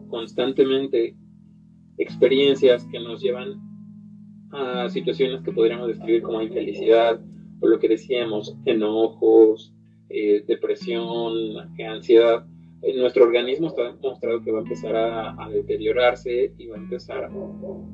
[0.09, 1.16] constantemente
[1.98, 3.61] experiencias que nos llevan
[4.52, 7.20] a situaciones que podríamos describir como infelicidad,
[7.61, 9.74] o lo que decíamos, enojos,
[10.09, 11.33] eh, depresión,
[11.85, 12.46] ansiedad,
[12.82, 17.30] eh, nuestro organismo está demostrado que va a empezar a, deteriorarse y va a empezar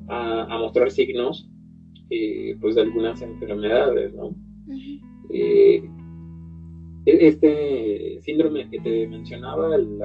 [0.09, 1.49] a, mostrar signos
[2.11, 4.35] eh, pues de algunas enfermedades, ¿no?
[5.31, 5.83] E-,
[7.05, 9.99] este síndrome que te mencionaba, el,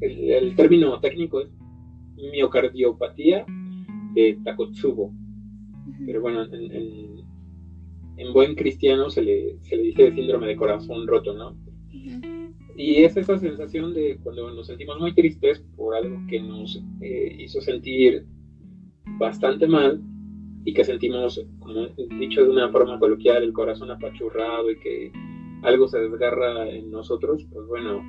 [0.00, 1.48] el término técnico es
[2.16, 3.46] miocardiopatía
[4.14, 5.12] de Takotsubo.
[6.04, 11.56] Pero bueno, en, buen cristiano se le, se le dice síndrome de corazón roto, ¿no?
[12.76, 17.36] Y es esa sensación de cuando nos sentimos muy tristes por algo que nos eh,
[17.38, 18.26] hizo sentir
[19.18, 20.02] bastante mal
[20.64, 21.86] y que sentimos, como
[22.18, 25.12] dicho de una forma coloquial, el corazón apachurrado y que
[25.62, 28.02] algo se desgarra en nosotros, pues bueno,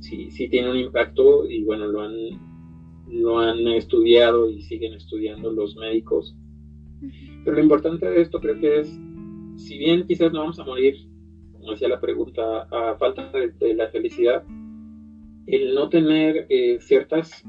[0.00, 2.14] sí, sí tiene un impacto y bueno, lo han
[3.10, 6.36] lo han estudiado y siguen estudiando los médicos.
[7.44, 9.00] Pero lo importante de esto creo que es,
[9.56, 11.07] si bien quizás no vamos a morir,
[11.72, 14.44] decía la pregunta, a falta de, la felicidad,
[15.46, 17.44] el no tener eh, ciertas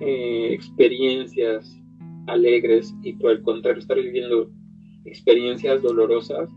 [0.00, 1.80] eh, experiencias
[2.26, 4.50] alegres y por el contrario estar viviendo
[5.04, 6.50] experiencias dolorosas,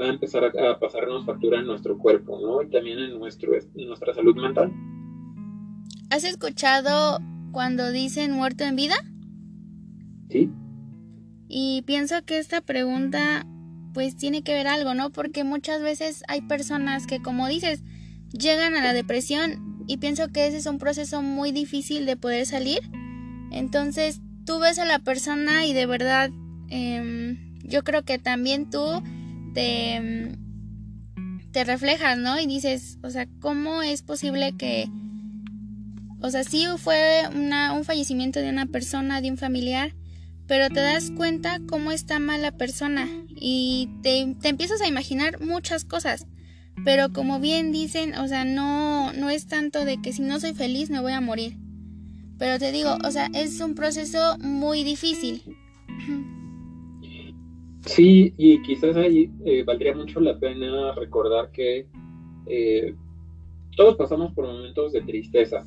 [0.00, 2.62] va a empezar a, pasarnos factura en nuestro cuerpo, ¿no?
[2.62, 4.72] Y también en, nuestro, en nuestra salud mental.
[6.10, 7.18] ¿Has escuchado
[7.52, 8.96] cuando dicen muerto en vida?
[10.28, 10.50] Sí.
[11.48, 13.46] Y pienso que esta pregunta
[13.94, 15.10] pues tiene que ver algo, ¿no?
[15.10, 17.82] Porque muchas veces hay personas que, como dices,
[18.30, 22.44] llegan a la depresión y pienso que ese es un proceso muy difícil de poder
[22.44, 22.80] salir.
[23.50, 26.30] Entonces tú ves a la persona y de verdad
[26.68, 29.02] em, yo creo que también tú
[29.54, 30.36] te, em,
[31.52, 32.38] te reflejas, ¿no?
[32.38, 34.90] Y dices, o sea, ¿cómo es posible que
[36.24, 39.94] o sea, sí fue un fallecimiento de una persona, de un familiar,
[40.46, 45.84] pero te das cuenta cómo está mal la persona y te, empiezas a imaginar muchas
[45.84, 46.26] cosas.
[46.84, 50.54] Pero como bien dicen, o sea, no, no es tanto de que si no soy
[50.54, 51.56] feliz me voy a morir.
[52.38, 55.42] Pero te digo, o sea, es un proceso muy difícil.
[57.86, 61.86] Sí, y quizás ahí eh, valdría mucho la pena recordar que
[62.46, 62.94] eh,
[63.76, 65.64] todos pasamos por momentos de tristeza.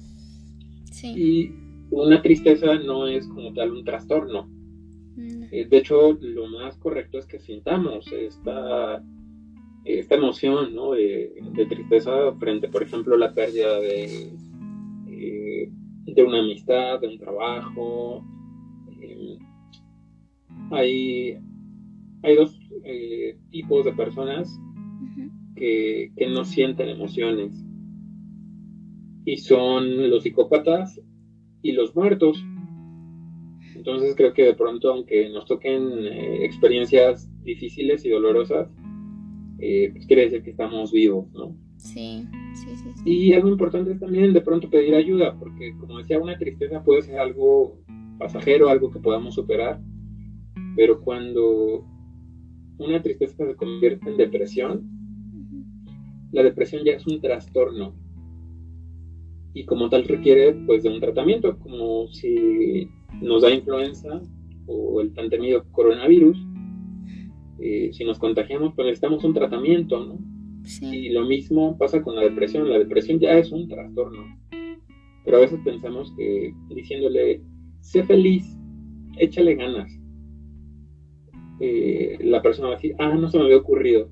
[1.03, 1.51] Y
[1.91, 4.56] una tristeza no es como tal un trastorno.
[5.51, 9.03] Eh, de hecho, lo más correcto es que sintamos esta,
[9.85, 10.91] esta emoción ¿no?
[10.91, 11.33] de,
[11.69, 14.31] tristeza frente, por ejemplo, a la pérdida de,
[15.09, 15.71] eh,
[16.05, 18.25] de una amistad, de un trabajo.
[19.01, 19.37] Eh,
[20.71, 21.37] hay,
[22.23, 22.59] hay dos
[23.51, 24.57] tipos de personas
[25.55, 27.51] que, que no sienten emociones
[29.27, 31.01] y son los psicópatas
[31.61, 32.41] y los muertos.
[33.77, 38.67] Entonces creo que de pronto, aunque nos toquen eh, experiencias difíciles y dolorosas,
[39.59, 41.55] eh, pues quiere decir que estamos vivos, ¿no?
[41.77, 42.25] Sí,
[42.55, 46.37] sí, sí, Y algo importante es también de pronto pedir ayuda, porque como decía, una
[46.37, 47.77] tristeza puede ser algo
[48.17, 49.79] pasajero, algo que podamos superar,
[50.75, 51.85] pero cuando
[52.79, 54.89] una tristeza se convierte en depresión,
[56.31, 57.93] la depresión ya es un trastorno.
[59.53, 62.89] Y como tal requiere pues de un tratamiento, como si
[63.21, 64.21] nos da influenza
[64.65, 66.37] o el tan temido coronavirus,
[67.59, 70.19] eh, si nos contagiamos, pues necesitamos un tratamiento, ¿no?
[70.81, 72.69] Y lo mismo pasa con la depresión.
[72.69, 74.37] La depresión ya es un trastorno.
[75.23, 77.41] Pero a veces pensamos que diciéndole,
[77.79, 78.45] sé feliz,
[79.17, 79.91] échale ganas,
[81.59, 84.11] eh, la persona va a decir, ah, no se me había ocurrido.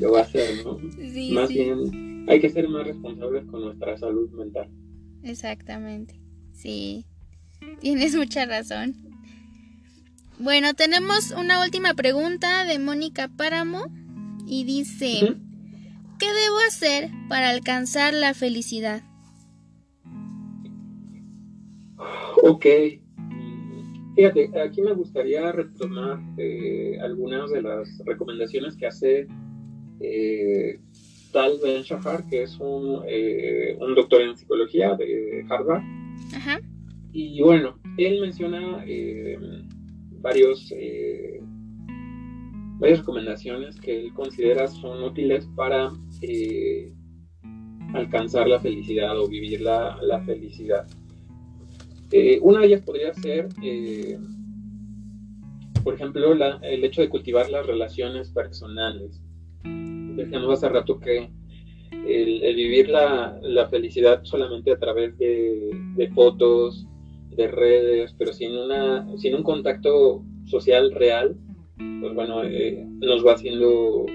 [0.00, 0.78] Lo va a hacer, ¿no?
[1.34, 4.70] más bien, hay que ser más responsables con nuestra salud mental.
[5.22, 6.20] Exactamente,
[6.52, 7.04] sí.
[7.80, 8.94] Tienes mucha razón.
[10.38, 13.86] Bueno, tenemos una última pregunta de Mónica Páramo
[14.46, 15.34] y dice,
[16.18, 19.02] ¿qué debo hacer para alcanzar la felicidad?
[22.42, 22.66] Ok,
[24.14, 29.26] fíjate, aquí me gustaría retomar eh, algunas de las recomendaciones que hace
[30.00, 30.78] eh,
[31.32, 35.82] Tal Ben Shahar, que es un, eh, un doctor en psicología de Harvard.
[36.34, 36.60] Ajá.
[37.12, 38.84] Y bueno, él menciona
[40.20, 40.70] varios
[42.78, 45.90] varias recomendaciones que él considera son útiles para
[46.22, 46.92] eh,
[47.94, 50.86] alcanzar la felicidad o vivir la, felicidad.
[52.12, 54.18] Eh, una de ellas podría ser, eh,
[55.82, 59.22] por ejemplo, el hecho de cultivar las relaciones personales.
[59.64, 61.30] Decíamos hace rato que
[61.90, 66.86] el, vivir la, felicidad solamente a través de, fotos,
[67.36, 71.36] de redes, pero sin, una, sin un contacto social real,
[72.00, 74.06] pues bueno, eh, nos va haciendo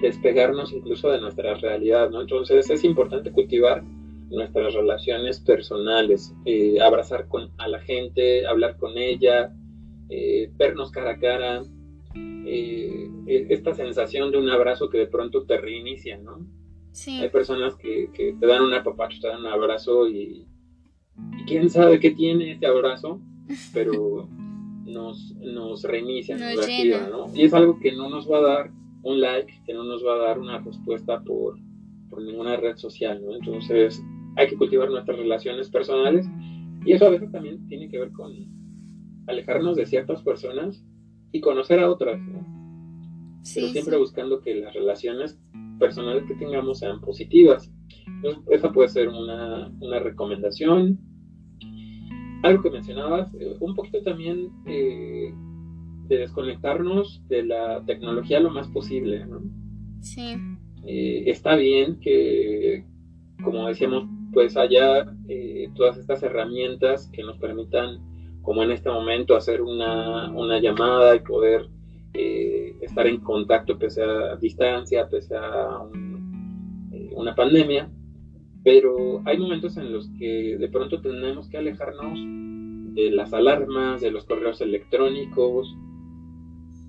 [0.00, 2.20] despegarnos incluso de nuestra realidad, ¿no?
[2.20, 3.82] Entonces es importante cultivar
[4.30, 9.54] nuestras relaciones personales, eh, abrazar con, a la gente, hablar con ella,
[10.08, 11.62] eh, vernos cara a cara,
[12.46, 13.10] e,
[13.50, 16.46] esta sensación de un abrazo que de pronto te reinicia, ¿no?
[16.92, 17.20] Sí.
[17.20, 20.46] Hay personas que, te dan un apapacho, te dan un abrazo y,
[21.38, 23.20] y quién sabe qué tiene este abrazo,
[23.72, 24.28] pero
[24.84, 26.66] nos, nos reinicia, nos,
[27.10, 27.26] ¿no?
[27.34, 28.70] Y es algo que no nos va a dar
[29.02, 31.58] un like, que no nos va a dar una respuesta por,
[32.08, 33.34] por ninguna red social, ¿no?
[33.34, 34.02] Entonces
[34.36, 36.26] hay que cultivar nuestras relaciones personales
[36.84, 38.32] y eso a veces también tiene que ver con
[39.26, 40.84] alejarnos de ciertas personas
[41.32, 42.46] y conocer a otras, ¿no?
[43.54, 45.38] Pero siempre buscando que las relaciones
[45.78, 47.72] personales que tengamos sean positivas.
[48.50, 50.98] Esa puede ser una, una recomendación
[52.42, 55.32] algo que mencionabas, eh, un poquito también eh,
[56.08, 59.40] de desconectarnos de la tecnología lo más posible, ¿no?
[60.00, 60.34] Sí.
[60.84, 62.84] Eh, está bien que,
[63.42, 65.06] como decíamos, pues haya
[65.74, 67.98] todas estas herramientas que nos permitan,
[68.42, 71.68] como en este momento, hacer una, una llamada y poder
[72.82, 75.78] estar en contacto pese a distancia, pese a
[77.14, 77.90] una pandemia
[78.64, 82.18] pero hay momentos en los que de pronto tenemos que alejarnos
[82.94, 85.74] de las alarmas, de los correos electrónicos,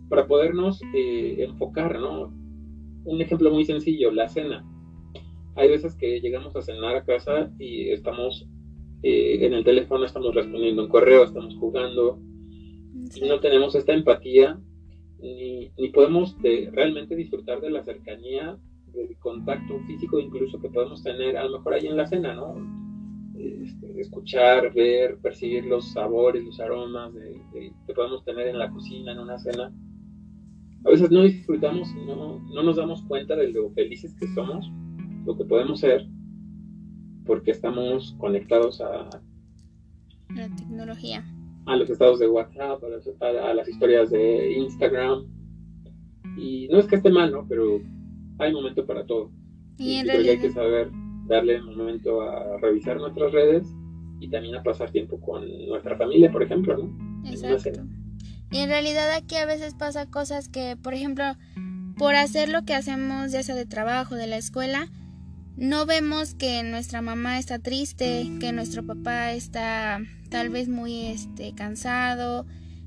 [0.10, 2.32] para podernos eh, enfocar, ¿no?
[3.06, 4.64] Un ejemplo muy sencillo, la cena.
[5.56, 8.48] Hay veces que llegamos a cenar a casa y estamos
[9.02, 12.20] eh, en el teléfono, estamos respondiendo un correo, estamos jugando
[13.16, 14.60] y no tenemos esta empatía
[15.20, 16.38] ni, ni podemos
[16.72, 18.58] realmente disfrutar de la cercanía
[19.20, 22.56] contacto físico incluso que podemos tener a lo mejor ahí en la cena, ¿no?
[23.38, 29.12] Este, escuchar, ver, percibir los sabores, los aromas de, que podemos tener en la cocina,
[29.12, 29.72] en una cena.
[30.86, 34.70] A veces no disfrutamos, no, no nos damos cuenta de lo felices que somos,
[35.26, 36.06] lo que podemos ser,
[37.26, 39.10] porque estamos conectados a
[40.36, 41.24] la tecnología.
[41.66, 42.84] A los estados de WhatsApp,
[43.22, 45.26] a, a las historias de Instagram.
[46.38, 47.48] Y no es que esté mal, ¿no?
[47.48, 47.80] Pero
[48.40, 49.32] hay momento para todo.
[49.78, 50.90] Y, creo que hay que saber
[51.28, 53.68] darle momento a revisar nuestras redes
[54.20, 57.30] y también a pasar tiempo con nuestra familia, por ejemplo, ¿no?
[57.30, 57.82] Exacto.
[58.52, 61.24] Y en realidad aquí a veces pasa cosas que, por ejemplo,
[61.98, 64.90] por hacer lo que hacemos, ya sea de trabajo, de la escuela,
[65.56, 71.54] no vemos que nuestra mamá está triste, que nuestro papá está tal vez muy este,
[71.54, 72.46] cansado,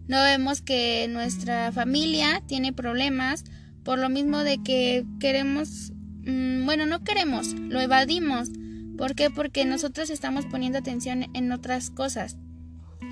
[0.09, 3.45] no vemos que nuestra familia tiene problemas
[3.87, 5.93] por lo mismo de que queremos,
[6.25, 8.51] mm, bueno, no queremos, lo evadimos.
[8.99, 9.31] ¿Por qué?
[9.31, 12.37] Porque nosotros estamos poniendo atención en otras cosas.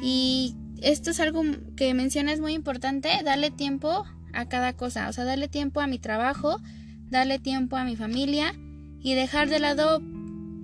[0.02, 1.42] Y esto es algo
[1.76, 6.00] que mencionas muy importante, darle tiempo a cada cosa, o sea, darle tiempo a mi
[6.00, 6.60] trabajo,
[7.08, 8.52] darle tiempo a mi familia
[8.98, 10.02] y dejar de lado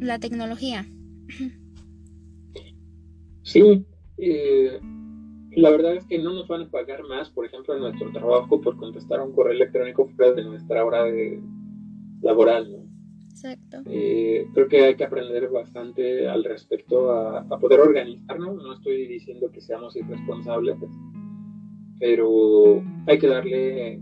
[0.01, 0.87] la tecnología.
[3.43, 3.87] Sí,
[4.19, 4.81] eh,
[5.57, 8.61] la verdad es que no nos van a pagar más, por ejemplo, en nuestro trabajo
[8.61, 11.41] por contestar un correo electrónico fuera de nuestra hora de
[12.23, 12.91] laboral, ¿no?
[13.29, 13.79] Exacto.
[13.87, 18.63] Eh, creo que hay que aprender bastante al respecto a, poder organizarnos.
[18.63, 20.77] No estoy diciendo que seamos irresponsables,
[21.99, 24.01] pero hay que darle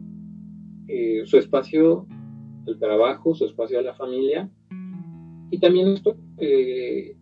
[0.89, 2.07] eh, su espacio
[2.67, 4.51] al trabajo, su espacio a la familia.
[5.51, 7.17] Y también esto eh,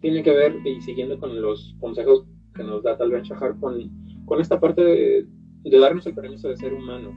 [0.00, 2.24] tiene que ver, y siguiendo con los consejos
[2.58, 3.90] que nos da tal vez Shahar, con,
[4.26, 5.26] con esta parte de,
[5.80, 7.14] darnos el permiso de ser humanos.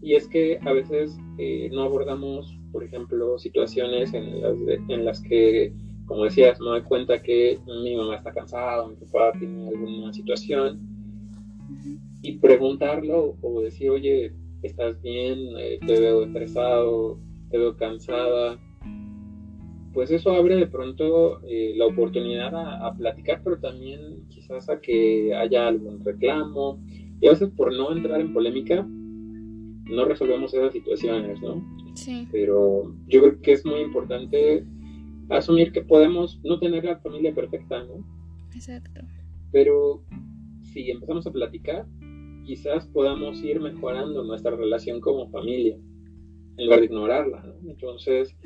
[0.00, 4.54] Y es que a veces eh, no abordamos, por ejemplo, situaciones en las,
[4.88, 5.72] en las que,
[6.06, 10.78] como decías, me doy cuenta que mi mamá está cansada, mi papá tiene alguna situación,
[12.22, 14.32] y preguntarlo o decir, oye,
[14.62, 17.18] estás bien, eh, te veo estresado,
[17.50, 18.58] te veo cansada,
[19.94, 25.32] pues eso abre de pronto eh, la oportunidad a, platicar, pero también quizás a que
[25.34, 26.84] haya algún reclamo.
[27.20, 31.64] Y a veces por no entrar en polémica, no resolvemos esas situaciones, ¿no?
[31.94, 32.26] Sí.
[32.32, 34.64] Pero yo creo que es muy importante
[35.30, 38.04] asumir que podemos no tener la familia perfecta, ¿no?
[38.52, 39.00] Exacto.
[39.52, 40.02] Pero
[40.62, 41.86] si empezamos a platicar,
[42.44, 45.78] quizás podamos ir mejorando nuestra relación como familia
[46.56, 47.44] en lugar de ignorarla.
[47.66, 48.36] Entonces,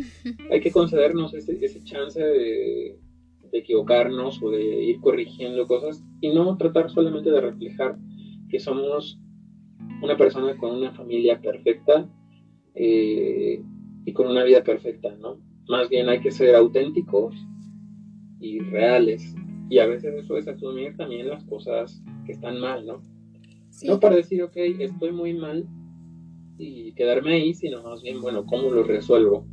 [0.51, 2.99] hay que concedernos ese, ese chance de,
[3.51, 7.97] equivocarnos o de ir corrigiendo cosas y no tratar solamente de reflejar
[8.51, 9.19] que somos
[10.03, 12.07] una persona con una familia perfecta
[12.75, 13.63] eh,
[14.05, 15.41] y con una vida perfecta, ¿no?
[15.67, 17.35] Más bien hay que ser auténticos
[18.39, 19.35] y reales.
[19.71, 23.03] Y a veces eso es asumir también las cosas que están mal, ¿no?
[23.83, 25.67] No para decir, ok, estoy muy mal
[26.59, 29.47] y quedarme ahí, sino más bien, bueno, ¿cómo lo resuelvo?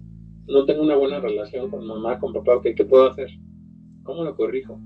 [0.48, 3.30] No tengo una buena relación con mamá, con papá, ok, ¿qué puedo hacer?
[4.04, 4.80] ¿Cómo lo corrijo?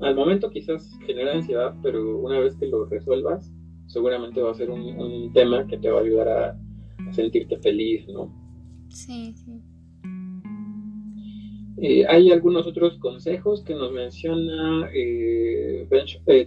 [0.00, 3.52] Al, momento quizás genera ansiedad, pero una vez que lo resuelvas,
[3.86, 6.60] seguramente va a ser un, tema que te va a ayudar a,
[7.12, 8.30] sentirte feliz, ¿no?
[8.88, 9.62] Sí, sí.
[11.80, 16.46] Eh, hay algunos otros consejos que nos menciona eh, ben, eh,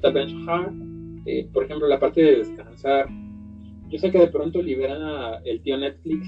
[1.26, 3.08] eh, por ejemplo, la parte de descansar.
[3.92, 6.28] Yo sé que de pronto libera el tío Netflix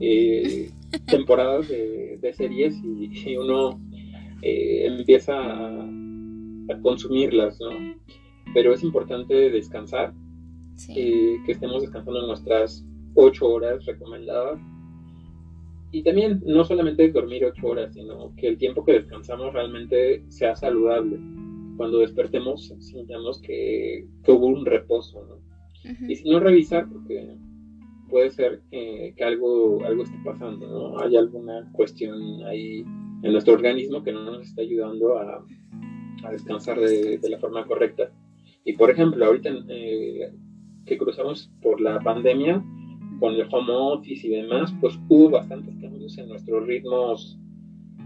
[0.00, 0.70] eh,
[1.06, 3.80] temporadas de, series y, uno
[4.42, 5.88] eh, empieza a,
[6.82, 7.70] consumirlas, ¿no?
[8.52, 10.12] Pero es importante descansar,
[10.94, 12.84] que estemos descansando nuestras
[13.14, 14.58] ocho horas recomendadas.
[15.92, 20.56] Y también no solamente dormir ocho horas, sino que el tiempo que descansamos realmente sea
[20.56, 21.18] saludable
[21.76, 25.43] cuando despertemos sintamos que, hubo un reposo, ¿no?
[26.08, 27.36] Y si no revisar, porque
[28.08, 30.98] puede ser que, algo, algo esté pasando, ¿no?
[31.00, 32.84] Hay alguna cuestión ahí
[33.22, 35.44] en nuestro organismo que no nos está ayudando a,
[36.30, 38.10] descansar de, la forma correcta.
[38.64, 40.32] Y por ejemplo, ahorita eh,
[40.86, 42.64] que cruzamos por la pandemia,
[43.20, 47.38] con el home office y demás, pues hubo bastantes cambios en nuestros ritmos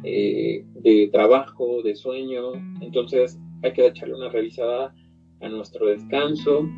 [0.05, 2.53] eh, de trabajo, de sueño.
[2.81, 4.95] Entonces, hay que echarle una revisada
[5.41, 6.69] a nuestro descanso.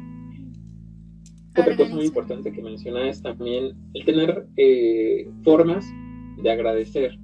[1.56, 5.84] Otra cosa muy importante que menciona es también el tener eh, formas
[6.36, 7.18] de agradecer.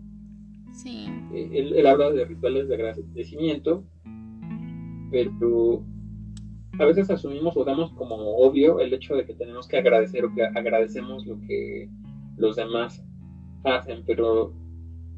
[0.72, 1.06] Sí.
[1.32, 3.84] Eh, él, habla de rituales de agradecimiento,
[5.10, 5.84] pero
[6.78, 10.34] a veces asumimos o damos como obvio el hecho de que tenemos que agradecer o
[10.34, 11.88] que agradecemos lo que
[12.36, 13.02] los demás
[13.64, 14.52] hacen, pero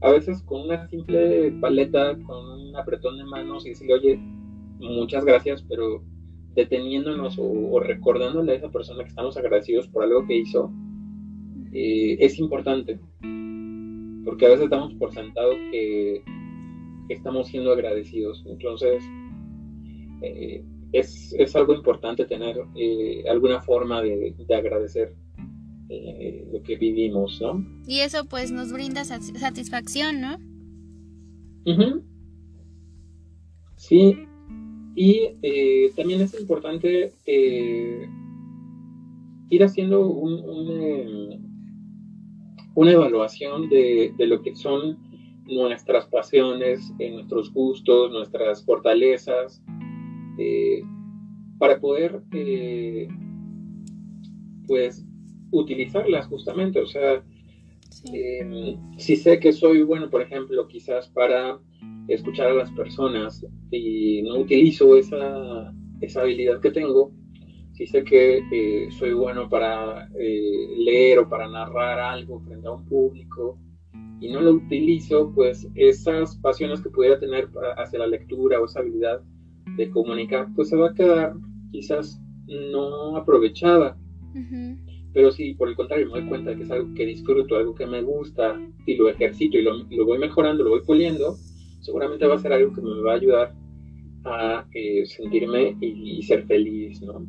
[0.00, 4.18] a veces con una simple paleta, con un apretón de manos y decirle, oye,
[4.78, 6.04] muchas gracias, pero
[6.58, 10.72] deteniéndonos o, recordándole a esa persona que estamos agradecidos por algo que hizo,
[11.72, 12.98] eh, es importante.
[14.24, 16.22] Porque a veces damos por sentado que,
[17.08, 18.44] estamos siendo agradecidos.
[18.46, 19.02] Entonces,
[20.20, 25.14] eh, es, algo importante tener eh, alguna forma de, de agradecer
[26.52, 27.64] lo que vivimos, ¿no?
[27.86, 30.36] Y eso pues nos brinda satisfacción, ¿no?
[33.76, 34.27] Sí,
[34.98, 38.08] y eh, también es importante eh,
[39.48, 41.40] ir haciendo un,
[42.74, 44.98] una evaluación de, de, lo que son
[45.46, 49.62] nuestras pasiones, nuestros gustos, nuestras fortalezas,
[51.60, 52.20] para poder
[54.66, 55.06] pues
[55.52, 56.80] utilizarlas justamente.
[56.80, 57.22] O sea,
[58.96, 61.60] si sé que soy bueno, por ejemplo, quizás para
[62.08, 67.12] escuchar a las personas y no utilizo esa, esa habilidad que tengo,
[67.74, 72.72] si sé que eh, soy bueno para eh, leer o para narrar algo frente a
[72.72, 73.58] un público
[74.20, 78.80] y no lo utilizo, pues esas pasiones que pudiera tener hacia la lectura o esa
[78.80, 79.20] habilidad
[79.76, 81.34] de comunicar, pues se va a quedar
[81.70, 83.96] quizás no aprovechada.
[85.12, 87.74] Pero si por el contrario me doy cuenta de que es algo que disfruto, algo
[87.74, 91.36] que me gusta, y lo ejercito y lo, voy mejorando, lo voy puliendo,
[91.80, 93.54] seguramente va a ser algo que me va a ayudar
[94.24, 97.26] a eh, sentirme y, ser feliz, ¿no?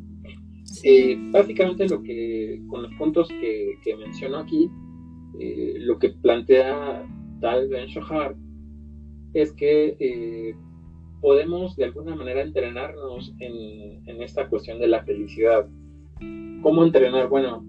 [0.84, 4.70] Eh, básicamente lo que, con los puntos que, que menciono aquí,
[5.38, 7.06] eh, lo que plantea
[7.40, 8.36] Tal Ben Shahar
[9.32, 10.54] es que
[11.20, 15.68] podemos de alguna manera entrenarnos en, en, esta cuestión de la felicidad.
[16.62, 17.28] ¿Cómo entrenar?
[17.28, 17.64] Bueno,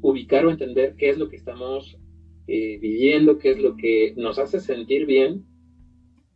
[0.00, 1.98] ubicar o entender qué es lo que estamos
[2.46, 5.44] viviendo, qué es lo que nos hace sentir bien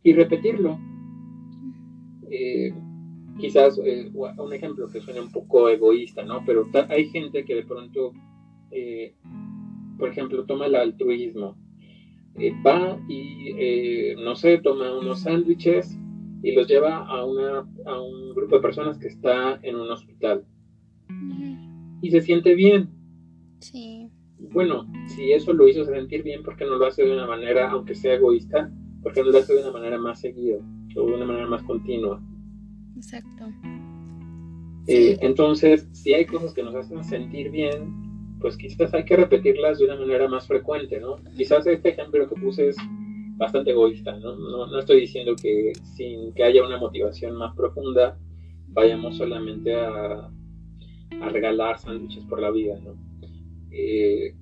[0.03, 0.79] y repetirlo.
[2.29, 2.73] Eh,
[3.39, 6.43] quizás eh, un ejemplo que suena un poco egoísta, ¿no?
[6.45, 8.13] Pero hay gente que de pronto,
[8.71, 9.15] eh,
[9.97, 11.57] por ejemplo, toma el altruismo,
[12.65, 15.97] va y, no sé, toma unos sándwiches
[16.43, 20.45] y los lleva a, una, a un grupo de personas que está en un hospital.
[22.01, 22.89] Y se siente bien.
[23.59, 24.09] Sí.
[24.39, 27.69] Bueno, si eso lo hizo sentir bien, ¿por qué no lo hace de una manera,
[27.69, 28.71] aunque sea egoísta,
[29.01, 30.57] por qué no lo hace de una manera más seguida
[30.95, 32.21] o de una manera más continua?
[32.95, 33.45] Exacto.
[34.87, 37.93] Eh, entonces, si hay cosas que nos hacen sentir bien,
[38.39, 41.17] pues quizás hay que repetirlas de una manera más frecuente, ¿no?
[41.37, 42.77] Quizás este ejemplo que puse es
[43.37, 44.35] bastante egoísta, ¿no?
[44.35, 48.17] No, estoy diciendo que sin que haya una motivación más profunda
[48.67, 50.31] vayamos solamente a,
[51.21, 52.95] a regalar sándwiches por la vida, ¿no?
[53.71, 54.35] Eh,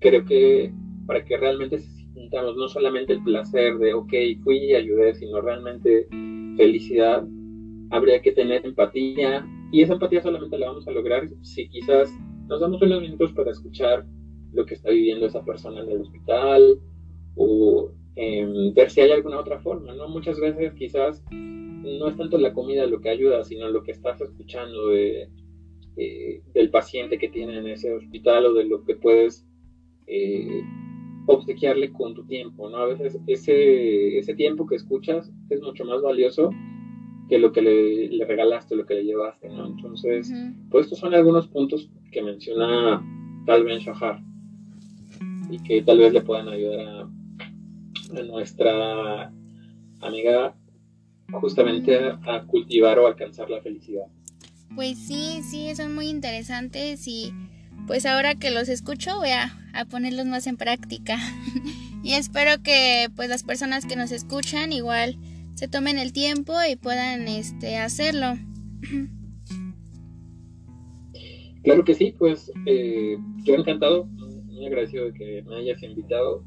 [0.00, 0.72] creo que
[1.06, 1.78] para que realmente
[2.14, 4.12] sintamos no solamente el placer de, ok,
[4.42, 6.06] fui y ayudé, sino realmente
[6.56, 7.24] felicidad,
[7.90, 12.10] habría que tener empatía y esa empatía solamente la vamos a lograr si quizás
[12.48, 14.06] nos damos unos minutos para escuchar
[14.52, 16.78] lo que está viviendo esa persona en el hospital
[17.34, 20.08] o em, ver si hay alguna otra forma, ¿no?
[20.08, 24.20] Muchas veces quizás no es tanto la comida lo que ayuda, sino lo que estás
[24.20, 25.28] escuchando de,
[25.96, 29.46] eh, del paciente que tiene en ese hospital o de lo que puedes
[30.06, 30.62] eh,
[31.26, 32.78] obsequiarle con tu tiempo, ¿no?
[32.78, 36.50] A veces ese, ese tiempo que escuchas es mucho más valioso
[37.28, 39.66] que lo que le, regalaste, lo que le llevaste, ¿no?
[39.66, 40.30] Entonces,
[40.70, 43.02] pues estos son algunos puntos que menciona
[43.46, 44.20] Tal Ben Shahar
[45.50, 47.00] y que tal vez le puedan ayudar a,
[48.18, 49.32] a nuestra
[50.00, 50.54] amiga
[51.32, 54.06] justamente a, cultivar o alcanzar la felicidad.
[54.74, 57.32] Pues sí, sí, son muy interesantes y
[57.86, 61.18] pues ahora que los escucho voy a, a ponerlos más en práctica
[62.02, 65.18] y espero que pues las personas que nos escuchan igual
[65.54, 68.36] se tomen el tiempo y puedan este, hacerlo.
[71.62, 76.44] Claro que sí, pues eh, yo encantado, muy agradecido de que me hayas invitado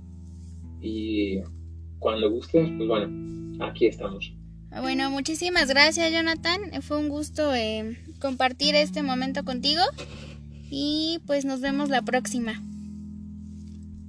[0.79, 1.41] y
[1.97, 4.31] cuando gustes, pues bueno, aquí estamos.
[4.69, 9.81] Bueno, muchísimas gracias Jonathan, fue un gusto eh, compartir este momento contigo
[10.69, 12.61] y pues nos vemos la próxima.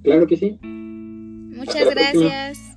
[0.03, 0.57] Claro que sí.
[0.61, 2.68] Muchas gracias.